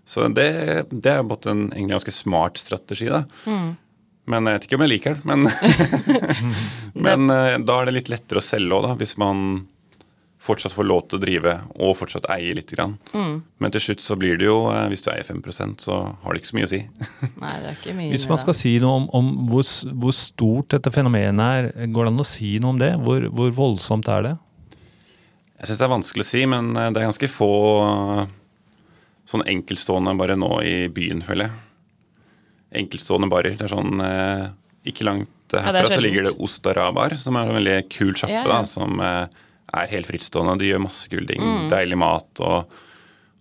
Så 0.03 0.27
det, 0.35 0.51
det 0.90 1.14
er 1.14 1.22
både 1.27 1.53
en 1.53 1.64
egentlig 1.70 2.01
ganske 2.01 2.14
smart 2.16 2.59
strategi, 2.59 3.07
da. 3.11 3.22
Men 4.31 4.46
jeg 4.46 4.55
vet 4.55 4.66
ikke 4.66 4.79
om 4.79 4.85
jeg 4.85 4.92
liker 4.92 5.18
den. 5.18 5.31
Men, 5.31 5.46
men 7.07 7.35
eh, 7.35 7.59
da 7.62 7.79
er 7.79 7.90
det 7.90 7.96
litt 8.01 8.11
lettere 8.12 8.42
å 8.42 8.46
selge 8.46 8.79
òg, 8.79 8.87
da, 8.87 8.96
hvis 8.98 9.14
man 9.22 9.62
fortsatt 10.42 10.74
får 10.74 10.87
lov 10.88 11.05
til 11.07 11.18
å 11.18 11.22
drive 11.22 11.52
og 11.78 11.94
fortsatt 12.00 12.26
eie 12.35 12.55
litt. 12.57 12.70
Grann. 12.72 12.96
Men 13.12 13.72
til 13.74 13.83
slutt 13.85 14.02
så 14.02 14.16
blir 14.18 14.38
det 14.40 14.46
jo, 14.48 14.57
eh, 14.72 14.87
hvis 14.90 15.05
du 15.05 15.11
eier 15.12 15.26
5% 15.26 15.85
så 15.85 15.98
har 16.22 16.33
det 16.33 16.40
ikke 16.42 16.50
så 16.50 16.57
mye 16.59 16.68
å 16.68 16.70
si. 16.72 16.81
Nei, 17.42 17.52
det 17.61 17.68
er 17.68 17.76
ikke 17.76 17.96
mye 17.98 18.12
Hvis 18.14 18.28
man 18.31 18.40
skal 18.42 18.57
si 18.57 18.72
noe 18.83 19.02
om, 19.02 19.09
om 19.18 19.28
hvor, 19.50 19.66
hvor 20.02 20.16
stort 20.16 20.72
dette 20.74 20.92
fenomenet 20.94 21.42
er, 21.44 21.90
går 21.92 22.09
det 22.09 22.14
an 22.14 22.24
å 22.24 22.28
si 22.28 22.55
noe 22.62 22.74
om 22.74 22.81
det? 22.81 22.94
Hvor, 23.02 23.26
hvor 23.35 23.52
voldsomt 23.59 24.09
er 24.12 24.24
det? 24.31 24.33
Jeg 25.61 25.68
syns 25.70 25.83
det 25.83 25.87
er 25.87 25.92
vanskelig 25.92 26.24
å 26.26 26.31
si, 26.33 26.46
men 26.50 26.72
eh, 26.74 26.88
det 26.90 27.02
er 27.02 27.11
ganske 27.11 27.31
få 27.31 27.50
sånn 29.33 29.44
enkeltstående 29.46 30.16
bare 30.18 30.35
nå 30.40 30.50
i 30.66 30.74
byen, 30.92 31.22
føler 31.22 31.46
jeg. 31.46 31.61
Enkeltstående 32.83 33.28
barer. 33.31 33.55
Det 33.61 33.68
er 33.68 33.70
sånn 33.74 34.00
Ikke 34.88 35.05
langt 35.05 35.52
Ja, 35.52 35.61
er 35.61 35.83
herfra 35.83 35.98
så 35.98 36.00
ligger 36.00 36.24
det 36.24 36.33
Ostarabar, 36.40 37.12
som 37.20 37.37
er 37.37 37.50
en 37.50 37.59
veldig 37.59 37.74
kul 37.92 38.14
sjappe, 38.16 38.33
Ja, 38.33 38.46
ja. 38.48 38.48
da, 38.48 38.61
som 38.66 38.96
er 39.75 39.91
helt 39.93 40.07
frittstående. 40.11 40.59
De 40.61 40.71
gjør 40.73 40.83
masse 40.85 41.09
kule 41.13 41.27
ting. 41.29 41.41
Mm. 41.43 41.69
Deilig 41.73 41.99
mat 41.99 42.43
og, 42.45 42.73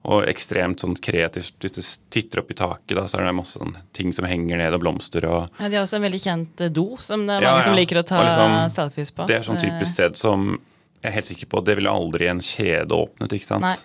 og 0.07 0.23
ekstremt 0.31 0.81
sånn 0.83 0.95
kreativt. 0.97 1.53
Hvis 1.61 1.75
du 1.75 1.81
titter 2.13 2.41
opp 2.41 2.51
i 2.51 2.57
taket, 2.57 2.95
da, 2.97 3.05
så 3.11 3.19
er 3.19 3.27
det 3.27 3.35
masse 3.37 3.59
sånn 3.59 3.75
ting 3.93 4.13
som 4.15 4.25
henger 4.29 4.57
ned, 4.63 4.73
og 4.77 4.81
blomster 4.85 5.27
og 5.29 5.49
Ja, 5.59 5.67
de 5.69 5.75
har 5.79 5.85
også 5.85 5.99
en 5.99 6.07
veldig 6.07 6.21
kjent 6.23 6.61
eh, 6.65 6.71
do, 6.73 6.87
som 7.03 7.27
det 7.27 7.37
er 7.39 7.47
Ja, 7.47 7.53
mange 7.55 7.67
som 7.67 7.77
liker 7.77 8.01
å 8.01 8.05
ta 8.07 8.23
liksom, 8.25 8.57
selfies 8.77 9.11
på. 9.15 9.27
Det 9.29 9.39
er 9.39 9.47
sånn 9.47 9.61
typisk 9.61 9.91
sted 9.93 10.17
som 10.19 10.53
jeg 11.01 11.09
er 11.09 11.15
helt 11.17 11.25
sikker 11.31 11.49
på 11.49 11.63
det 11.65 11.75
ville 11.79 11.89
aldri 11.89 12.27
en 12.29 12.39
kjede 12.45 12.93
åpnet, 12.93 13.31
ikke 13.33 13.47
sant? 13.47 13.65
Nei. 13.65 13.75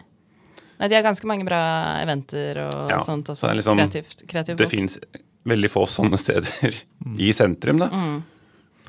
Nei, 0.76 0.88
de 0.92 0.96
har 0.98 1.04
ganske 1.06 1.24
mange 1.28 1.46
bra 1.48 1.60
eventer 2.02 2.58
og 2.66 2.90
Ja, 2.92 2.98
sånt 3.00 3.30
også. 3.32 3.48
er 3.48 3.54
liksom- 3.56 3.78
kreativt, 3.80 4.26
kreativt 4.28 4.58
Det 4.60 4.68
fins 4.68 4.98
veldig 5.48 5.70
få 5.72 5.86
sånne 5.88 6.18
steder 6.24 6.74
i 7.18 7.30
sentrum, 7.32 7.78
da. 7.80 7.88
Mm. 7.88 8.18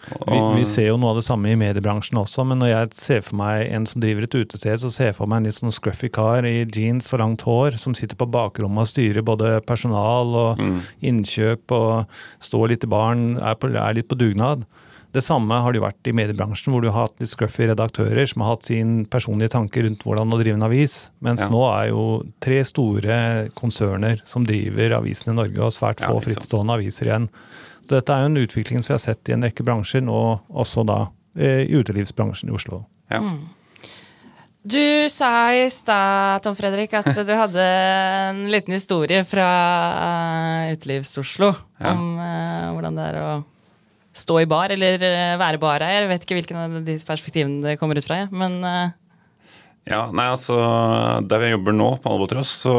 Vi, 0.07 0.37
vi 0.59 0.63
ser 0.65 0.87
jo 0.87 0.97
noe 0.97 1.11
av 1.11 1.17
det 1.19 1.25
samme 1.27 1.49
i 1.51 1.57
mediebransjen 1.59 2.17
også, 2.21 2.45
men 2.47 2.61
når 2.63 2.69
jeg 2.71 2.89
ser 2.95 3.21
for 3.27 3.35
meg 3.41 3.67
en 3.75 3.85
som 3.89 3.99
driver 4.03 4.23
et 4.23 4.37
utested, 4.39 4.79
så 4.79 4.91
ser 4.93 5.09
jeg 5.11 5.17
for 5.19 5.27
meg 5.27 5.41
en 5.41 5.49
litt 5.49 5.57
sånn 5.59 5.73
scruffy 5.75 6.09
kar 6.15 6.47
i 6.47 6.61
jeans 6.63 7.11
og 7.13 7.19
langt 7.23 7.43
hår, 7.47 7.75
som 7.81 7.95
sitter 7.97 8.15
på 8.19 8.29
bakrommet 8.31 8.85
og 8.85 8.91
styrer 8.93 9.25
både 9.27 9.57
personal 9.67 10.31
og 10.35 10.57
Mm. 10.63 10.79
innkjøp 11.11 11.71
og 11.75 12.19
står 12.39 12.69
litt 12.73 12.83
i 12.87 12.91
baren, 12.91 13.37
er, 13.37 13.55
på, 13.59 13.67
er 13.75 13.93
litt 13.99 14.07
på 14.07 14.17
dugnad. 14.17 14.63
Det 15.15 15.23
samme 15.23 15.55
har 15.63 15.71
det 15.73 15.79
jo 15.79 15.85
vært 15.85 16.07
i 16.07 16.13
mediebransjen, 16.13 16.71
hvor 16.73 16.81
du 16.83 16.89
har 16.91 17.07
hatt 17.07 17.19
litt 17.23 17.31
scruffy 17.31 17.67
redaktører 17.69 18.27
som 18.27 18.43
har 18.43 18.55
hatt 18.55 18.67
sin 18.67 19.05
personlige 19.09 19.49
tanke 19.55 19.81
rundt 19.85 20.03
hvordan 20.03 20.33
å 20.35 20.39
drive 20.39 20.55
en 20.59 20.67
avis. 20.67 21.09
Mens 21.23 21.41
Ja. 21.41 21.49
nå 21.49 21.63
er 21.71 21.87
jo 21.89 22.23
tre 22.43 22.59
store 22.67 23.49
konserner 23.55 24.21
som 24.25 24.45
driver 24.45 24.97
avisen 24.99 25.31
i 25.31 25.35
Norge, 25.39 25.57
og 25.63 25.71
svært 25.71 26.03
få 26.03 26.15
ja, 26.19 26.25
frittstående 26.27 26.75
aviser 26.75 27.07
igjen. 27.07 27.29
Dette 27.91 28.13
er 28.13 28.25
jo 28.25 28.31
en 28.31 28.41
utvikling 28.41 28.81
som 28.81 28.93
vi 28.93 28.97
har 28.97 29.03
sett 29.03 29.29
i 29.29 29.35
en 29.35 29.45
rekke 29.45 29.65
bransjer, 29.65 30.03
nå 30.05 30.17
også 30.47 30.83
da 30.87 31.05
eh, 31.37 31.63
i 31.67 31.77
utelivsbransjen 31.79 32.51
i 32.51 32.55
Oslo. 32.57 32.83
Ja. 33.13 33.21
Du 34.67 35.07
sa 35.09 35.31
i 35.55 35.67
stad, 35.71 36.43
Tom 36.43 36.55
Fredrik, 36.57 36.91
at 36.97 37.07
du 37.29 37.33
hadde 37.37 37.63
en 37.63 38.47
liten 38.51 38.75
historie 38.75 39.23
fra 39.27 39.47
uh, 40.67 40.73
Utelivs-Oslo 40.73 41.53
Ja. 41.79 41.93
om 41.93 42.17
uh, 42.19 42.73
hvordan 42.75 42.97
det 42.99 43.05
er 43.13 43.21
å 43.21 43.29
stå 44.17 44.41
i 44.41 44.47
bar, 44.49 44.73
eller 44.73 45.03
eh, 45.05 45.35
være 45.39 45.59
bareier. 45.61 46.03
Jeg 46.03 46.11
vet 46.11 46.23
ikke 46.25 46.39
hvilken 46.39 46.57
av 46.57 46.77
de 46.87 46.95
perspektivene 47.05 47.61
det 47.61 47.77
kommer 47.77 47.99
ut 47.99 48.07
fra, 48.07 48.23
jeg. 48.23 48.31
men 48.33 48.57
uh... 48.65 48.89
ja, 49.87 50.07
nei, 50.09 50.25
altså 50.33 50.57
Der 51.29 51.43
vi 51.43 51.51
jobber 51.53 51.75
nå, 51.77 51.91
på 52.01 52.15
Albatross, 52.15 52.55
så 52.65 52.75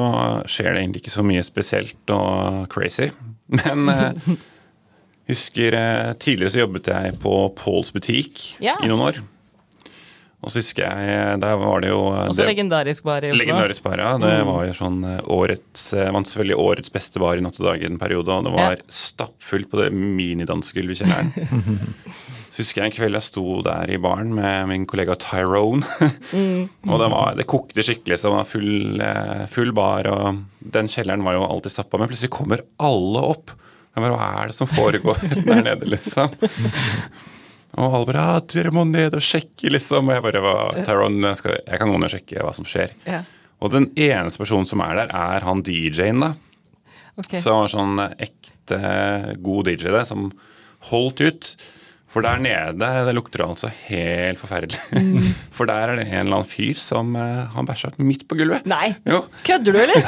skjer 0.50 0.72
det 0.74 0.82
egentlig 0.82 1.04
ikke 1.04 1.14
så 1.14 1.26
mye 1.26 1.44
spesielt 1.46 2.14
og 2.14 2.66
crazy. 2.74 3.12
Men 3.62 3.88
eh, 3.88 4.32
husker 5.28 5.74
eh, 5.78 6.12
tidligere 6.20 6.50
så 6.54 6.62
jobbet 6.64 6.88
jeg 6.92 7.18
på 7.22 7.34
Pauls 7.58 7.92
butikk 7.94 8.54
Ja. 8.64 8.76
i 8.82 8.88
noen 8.90 9.04
år. 9.10 9.20
Og 10.38 10.52
så 10.54 10.60
husker 10.60 10.84
jeg, 10.86 11.38
der 11.42 11.56
var 11.58 11.80
det 11.82 11.88
jo 11.90 11.98
Også 12.14 12.44
det, 12.44 12.52
legendarisk 12.52 13.02
bar 13.08 13.24
i 13.26 13.32
Oslo. 13.32 13.40
Legendarisk 13.42 13.82
bar, 13.82 13.98
ja. 13.98 14.12
Det 14.22 14.28
Mm. 14.38 14.46
var 14.46 14.66
jo 14.68 14.72
sånn 14.78 14.98
eh, 15.04 15.20
årets 15.34 15.88
eh, 15.98 16.10
Vant 16.14 16.26
selvfølgelig 16.30 16.58
årets 16.62 16.92
beste 16.94 17.18
bar 17.18 17.36
i 17.36 17.40
Natt 17.42 17.58
og 17.58 17.66
Dag 17.66 17.82
en 17.82 17.98
periode, 17.98 18.30
og 18.30 18.44
det 18.46 18.52
var 18.54 18.76
Ja. 18.76 18.82
stappfullt 18.88 19.68
på 19.68 19.80
det 19.82 19.90
minidansegulvet 19.92 20.94
i 20.94 21.04
kjelleren. 21.04 21.32
Så 22.54 22.62
husker 22.62 22.82
jeg 22.82 22.90
en 22.92 22.96
kveld 22.96 23.14
jeg 23.18 23.22
sto 23.26 23.62
der 23.62 23.90
i 23.90 23.98
baren 23.98 24.30
med 24.34 24.68
min 24.70 24.86
kollega 24.86 25.14
Tyrone. 25.18 25.82
Mm. 26.32 26.68
og 26.90 26.98
det, 27.02 27.10
var, 27.10 27.34
det 27.36 27.46
kokte 27.50 27.82
skikkelig, 27.84 28.16
så 28.18 28.30
det 28.30 28.36
var 28.38 28.48
full, 28.48 29.00
eh, 29.04 29.46
full 29.52 29.72
bar, 29.76 30.06
og 30.06 30.40
den 30.62 30.86
kjelleren 30.90 31.22
var 31.26 31.34
jo 31.34 31.44
alltid 31.46 31.74
stappa. 31.74 31.98
Men 31.98 32.08
plutselig 32.08 32.30
kommer 32.34 32.62
alle 32.78 33.18
opp. 33.34 33.50
Jeg 33.98 34.06
bare, 34.06 34.18
Hva 34.18 34.44
er 34.44 34.52
det 34.52 34.56
som 34.56 34.70
foregår 34.70 35.24
der 35.48 35.64
nede, 35.66 35.90
liksom? 35.90 36.34
Og 37.78 37.94
alle 37.94 38.06
bare 38.08 38.22
ja, 38.24 38.42
'Dere 38.42 38.72
må 38.74 38.84
ned 38.88 39.14
og 39.18 39.22
sjekke', 39.22 39.70
liksom. 39.74 40.08
Og 40.08 40.16
jeg 40.16 40.24
bare 40.24 40.84
Tyrone, 40.86 41.34
skal, 41.38 41.58
jeg 41.60 41.80
kan 41.80 41.90
gå 41.92 41.98
ned 41.98 42.08
og 42.08 42.14
sjekke 42.14 42.44
hva 42.46 42.54
som 42.56 42.66
skjer. 42.68 42.94
Ja. 43.06 43.22
Og 43.58 43.74
den 43.74 43.90
eneste 43.98 44.40
personen 44.40 44.68
som 44.70 44.82
er 44.84 44.94
der, 45.00 45.10
er 45.14 45.46
han 45.46 45.64
DJ-en, 45.66 46.22
da. 46.22 46.32
Okay. 47.18 47.40
Så 47.42 47.50
han 47.50 47.64
var 47.64 47.72
sånn 47.74 48.02
ekte 48.22 48.78
god 49.42 49.70
DJ, 49.70 49.90
det, 49.90 50.04
som 50.10 50.30
holdt 50.92 51.22
ut. 51.26 51.50
For 52.08 52.24
der 52.24 52.40
nede 52.40 52.88
det 53.04 53.12
lukter 53.12 53.42
altså 53.44 53.68
helt 53.88 54.40
forferdelig. 54.40 54.78
Mm. 54.96 55.34
For 55.58 55.68
der 55.68 55.92
er 55.92 55.98
det 56.00 56.06
en 56.08 56.22
eller 56.22 56.38
annen 56.38 56.48
fyr 56.48 56.78
som 56.80 57.12
uh, 57.18 57.44
har 57.52 57.66
bæsja 57.68 57.90
midt 58.00 58.24
på 58.30 58.38
gulvet. 58.38 58.64
Nei, 58.70 58.94
Jo, 59.08 59.24
kødder 59.44 59.76
du, 59.76 59.80
eller? 59.82 60.00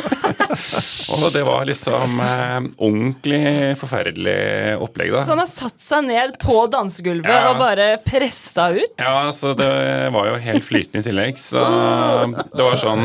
Og 1.20 1.26
det 1.34 1.42
var 1.46 1.66
liksom 1.68 2.20
uh, 2.22 2.58
ordentlig 2.80 3.76
forferdelig 3.80 4.76
opplegg, 4.82 5.12
da. 5.14 5.22
Så 5.26 5.34
han 5.34 5.42
har 5.42 5.50
satt 5.50 5.76
seg 5.82 6.06
ned 6.08 6.36
på 6.42 6.56
dansegulvet 6.72 7.28
Ja. 7.30 7.50
og 7.52 7.60
bare 7.60 7.88
pressa 8.04 8.70
ut? 8.74 8.94
Ja, 9.00 9.28
så 9.36 9.52
det 9.58 9.70
var 10.14 10.30
jo 10.30 10.38
helt 10.40 10.64
flytende 10.66 11.02
i 11.04 11.08
tillegg. 11.10 11.38
Så 11.40 11.60
det 12.54 12.64
var 12.64 12.78
sånn 12.80 13.04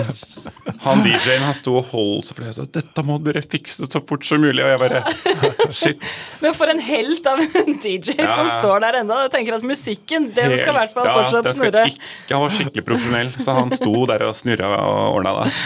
Han 0.85 1.03
DJ-en 1.05 1.45
han 1.47 1.55
sto 1.57 1.75
og 1.81 1.89
holdt 1.91 2.29
seg 2.29 2.37
for 2.39 2.45
det. 2.47 2.53
Så 2.57 2.65
'Dette 2.69 3.03
må 3.05 3.17
dere 3.25 3.41
fikse 3.43 3.87
så 3.89 4.01
fort 4.05 4.25
som 4.27 4.41
mulig.' 4.43 4.63
Og 4.65 4.71
jeg 4.71 4.81
bare 4.81 5.03
Shit. 5.81 6.01
Men 6.43 6.53
for 6.57 6.69
en 6.71 6.81
helt 6.83 7.27
av 7.29 7.41
en 7.41 7.77
DJ 7.81 8.14
som 8.23 8.45
Ja. 8.47 8.59
står 8.61 8.79
der 8.85 8.93
ennå. 9.01 9.17
Jeg 9.25 9.31
tenker 9.31 9.55
at 9.57 9.63
musikken, 9.67 10.29
den 10.35 10.55
skal 10.57 10.73
i 10.73 10.77
hvert 10.79 10.93
fall 10.93 11.05
Ja, 11.09 11.13
fortsatt 11.19 11.43
den 11.49 11.53
skal 11.53 11.71
snurre. 11.71 11.85
Ikke, 11.91 12.31
han 12.31 12.41
var 12.45 12.49
skikkelig 12.55 12.85
profesjonell, 12.85 13.29
så 13.43 13.53
han 13.59 13.71
sto 13.71 14.05
der 14.07 14.23
og 14.29 14.33
snurra 14.35 14.71
og 14.79 15.19
ordna 15.19 15.35
det. 15.43 15.51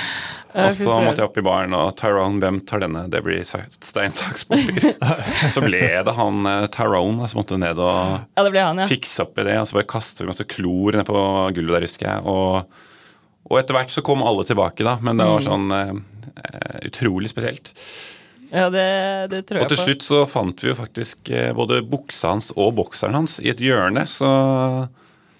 Og 0.49 0.71
så 0.73 0.95
måtte 1.05 1.21
jeg 1.21 1.27
opp 1.29 1.35
i 1.37 1.41
baren, 1.45 1.73
og 1.77 1.91
Tyrone, 1.95 2.39
hvem 2.41 2.55
tar 2.65 2.79
denne? 2.81 3.03
Det 3.07 3.19
blir 3.21 3.43
stein, 3.45 4.09
saks, 4.09 4.47
papir. 4.49 4.95
Så 5.53 5.61
ble 5.61 5.77
det 6.01 6.15
han 6.17 6.39
eh, 6.49 6.65
Tyrone 6.73 7.27
som 7.29 7.37
måtte 7.43 7.59
ned 7.61 7.77
og 7.77 8.25
Ja, 8.35 8.41
det 8.47 8.49
ble 8.55 8.63
han, 8.65 8.81
ja. 8.81 8.87
fikse 8.89 9.21
opp 9.27 9.37
i 9.37 9.43
det, 9.45 9.59
og 9.61 9.67
så 9.69 9.77
bare 9.77 9.85
kaster 9.93 10.25
vi 10.25 10.31
masse 10.31 10.47
klor 10.49 10.97
ned 10.97 11.05
på 11.05 11.21
gulvet 11.53 11.75
der, 11.77 11.85
husker 11.85 12.09
jeg. 12.09 12.25
Og, 12.25 12.65
og 13.45 13.59
etter 13.61 13.77
hvert 13.77 13.93
så 13.93 14.01
kom 14.01 14.25
alle 14.25 14.41
tilbake, 14.49 14.81
da, 14.83 14.97
men 15.05 15.21
det 15.21 15.27
Mm. 15.29 15.33
var 15.35 15.45
sånn 15.45 15.69
eh, 15.77 15.93
utrolig 16.89 17.29
spesielt. 17.29 17.69
Ja, 18.51 18.67
det, 18.73 18.83
det 19.31 19.43
tror 19.49 19.61
Og 19.63 19.69
til 19.69 19.77
slutt 19.83 20.05
så 20.05 20.23
fant 20.29 20.63
vi 20.63 20.71
jo 20.71 20.75
faktisk 20.79 21.29
eh, 21.29 21.51
både 21.57 21.81
buksa 21.85 22.31
hans 22.33 22.51
og 22.55 22.73
bokseren 22.79 23.13
hans 23.19 23.37
i 23.43 23.51
et 23.53 23.61
hjørne, 23.61 24.05
så 24.09 24.29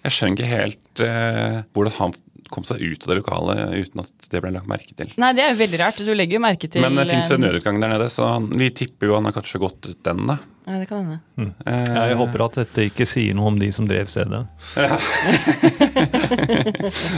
jeg 0.05 0.13
skjønner 0.15 0.37
ikke 0.37 0.49
helt 0.53 1.01
eh, 1.05 1.61
hvordan 1.73 1.95
han 1.99 2.13
kom 2.49 2.63
seg 2.65 2.81
ut 2.81 3.03
av 3.05 3.11
det 3.11 3.17
lokalet 3.19 3.73
uten 3.77 4.01
at 4.01 4.29
det 4.31 4.39
ble 4.41 4.49
lagt 4.55 4.69
merke 4.69 4.93
til. 4.97 5.11
Nei, 5.21 5.33
det 5.37 5.43
er 5.43 5.51
jo 5.53 5.59
veldig 5.59 5.79
rart. 5.83 5.99
Du 6.01 6.09
legger 6.17 6.39
jo 6.39 6.41
merke 6.41 6.69
til 6.69 6.81
Men 6.81 6.95
det 6.97 7.05
fins 7.11 7.29
en 7.33 7.37
eh, 7.43 7.43
nødutgang 7.47 7.77
der 7.81 7.91
nede, 7.93 8.07
så 8.13 8.25
han, 8.35 8.47
vi 8.57 8.69
tipper 8.73 9.09
jo 9.11 9.17
han 9.19 9.27
har 9.29 9.35
kanskje 9.37 9.61
gått 9.61 9.89
ut 9.91 9.99
den, 10.07 10.23
da. 10.31 10.37
Ja, 10.69 10.77
det 10.77 10.85
kan 10.89 11.01
hende. 11.01 11.53
Eh, 11.65 11.99
Jeg 12.11 12.17
håper 12.19 12.43
at 12.45 12.57
dette 12.61 12.83
ikke 12.91 13.05
sier 13.09 13.33
noe 13.37 13.49
om 13.49 13.57
de 13.61 13.69
som 13.73 13.87
drev 13.89 14.09
stedet. 14.09 14.43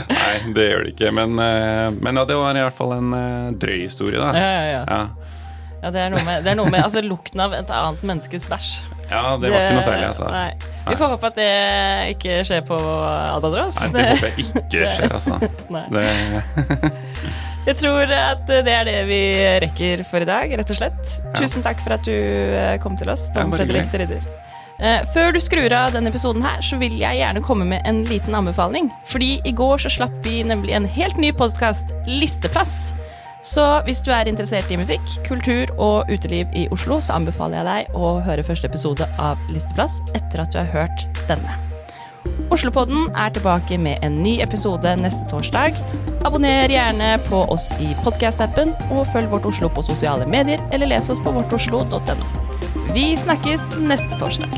Nei, 0.08 0.32
det 0.56 0.66
gjør 0.70 0.84
det 0.86 0.92
ikke. 0.94 1.10
Men, 1.16 1.36
eh, 1.40 1.88
men 2.00 2.20
ja, 2.20 2.24
det 2.28 2.38
var 2.38 2.56
i 2.56 2.64
hvert 2.64 2.76
fall 2.76 2.94
en 2.96 3.12
eh, 3.16 3.50
drøy 3.60 3.78
historie, 3.84 4.18
da. 4.20 4.32
Ja, 4.36 4.50
ja, 4.52 4.64
ja. 4.72 4.82
Ja, 4.88 5.02
ja 5.82 5.90
det, 5.90 6.00
er 6.00 6.12
noe 6.14 6.22
med, 6.26 6.44
det 6.44 6.52
er 6.52 6.58
noe 6.58 6.70
med 6.70 6.84
altså, 6.84 7.02
lukten 7.02 7.42
av 7.42 7.54
et 7.58 7.70
annet 7.74 8.04
menneskes 8.06 8.44
bæsj. 8.50 8.68
ja 9.10 9.22
det 9.42 9.50
var 9.50 9.64
ikke 9.66 9.78
noe 9.78 9.86
særlig, 9.86 10.10
altså. 10.12 10.28
Nei. 10.30 10.50
Vi 10.88 10.98
får 10.98 11.12
håpe 11.14 11.30
at 11.32 11.38
det 11.38 11.48
ikke 12.16 12.36
skjer 12.48 12.62
på 12.66 12.78
Albatross. 12.78 13.80
Nei, 13.82 13.90
det 13.96 14.06
håper 14.12 14.30
jeg 14.30 14.46
ikke 14.46 14.92
skjer, 14.96 15.16
altså. 15.18 15.40
Nei. 15.76 15.86
Det, 15.92 16.92
Jeg 17.62 17.78
tror 17.78 18.10
at 18.10 18.48
det 18.50 18.72
er 18.74 18.88
det 18.88 18.96
vi 19.06 19.20
rekker 19.62 20.00
for 20.08 20.24
i 20.24 20.26
dag, 20.26 20.50
rett 20.58 20.72
og 20.74 20.78
slett. 20.80 21.12
Tusen 21.38 21.62
takk 21.62 21.78
for 21.84 21.94
at 21.94 22.02
du 22.06 22.10
eh, 22.14 22.74
kom 22.82 22.96
til 22.98 23.12
oss, 23.12 23.28
Tom 23.36 23.54
Fredrik 23.54 23.86
de 23.92 24.00
Ridder. 24.02 24.26
Eh, 24.82 25.04
Før 25.14 25.30
du 25.30 25.38
skrur 25.38 25.70
av 25.78 25.92
denne 25.94 26.10
episoden 26.10 26.42
her, 26.42 26.58
så 26.64 26.74
vil 26.80 26.96
jeg 26.98 27.20
gjerne 27.20 27.42
komme 27.46 27.68
med 27.70 27.86
en 27.86 28.02
liten 28.08 28.34
anbefaling. 28.34 28.90
Fordi 29.06 29.36
i 29.46 29.54
går 29.54 29.84
så 29.84 29.92
slapp 29.94 30.14
vi 30.26 30.40
nemlig 30.46 30.74
en 30.74 30.88
helt 30.90 31.20
ny 31.22 31.30
podkast, 31.38 31.94
Listeplass. 32.10 32.90
Så 33.42 33.64
hvis 33.84 33.98
du 34.06 34.12
er 34.14 34.28
interessert 34.30 34.70
i 34.70 34.78
musikk, 34.78 35.02
kultur 35.26 35.70
og 35.74 36.10
uteliv 36.12 36.46
i 36.54 36.68
Oslo, 36.70 37.00
så 37.02 37.16
anbefaler 37.18 37.58
jeg 37.58 37.66
deg 37.68 37.98
å 37.98 38.14
høre 38.22 38.46
første 38.46 38.70
episode 38.70 39.08
av 39.18 39.40
Listeplass 39.50 39.98
etter 40.14 40.44
at 40.44 40.54
du 40.54 40.60
har 40.60 40.70
hørt 40.70 41.06
denne. 41.26 41.58
Oslopodden 42.54 43.08
er 43.18 43.32
tilbake 43.34 43.78
med 43.82 44.04
en 44.06 44.20
ny 44.22 44.36
episode 44.44 44.94
neste 45.00 45.26
torsdag. 45.30 45.78
Abonner 46.22 46.70
gjerne 46.70 47.16
på 47.26 47.42
oss 47.50 47.72
i 47.82 47.90
podkast-appen, 48.04 48.76
og 48.94 49.08
følg 49.10 49.32
Vårt 49.32 49.48
Oslo 49.50 49.72
på 49.72 49.82
sosiale 49.82 50.28
medier, 50.28 50.62
eller 50.70 50.92
les 50.92 51.10
oss 51.10 51.22
på 51.22 51.34
vårtoslo.no. 51.34 52.30
Vi 52.94 53.10
snakkes 53.18 53.72
neste 53.82 54.20
torsdag. 54.22 54.54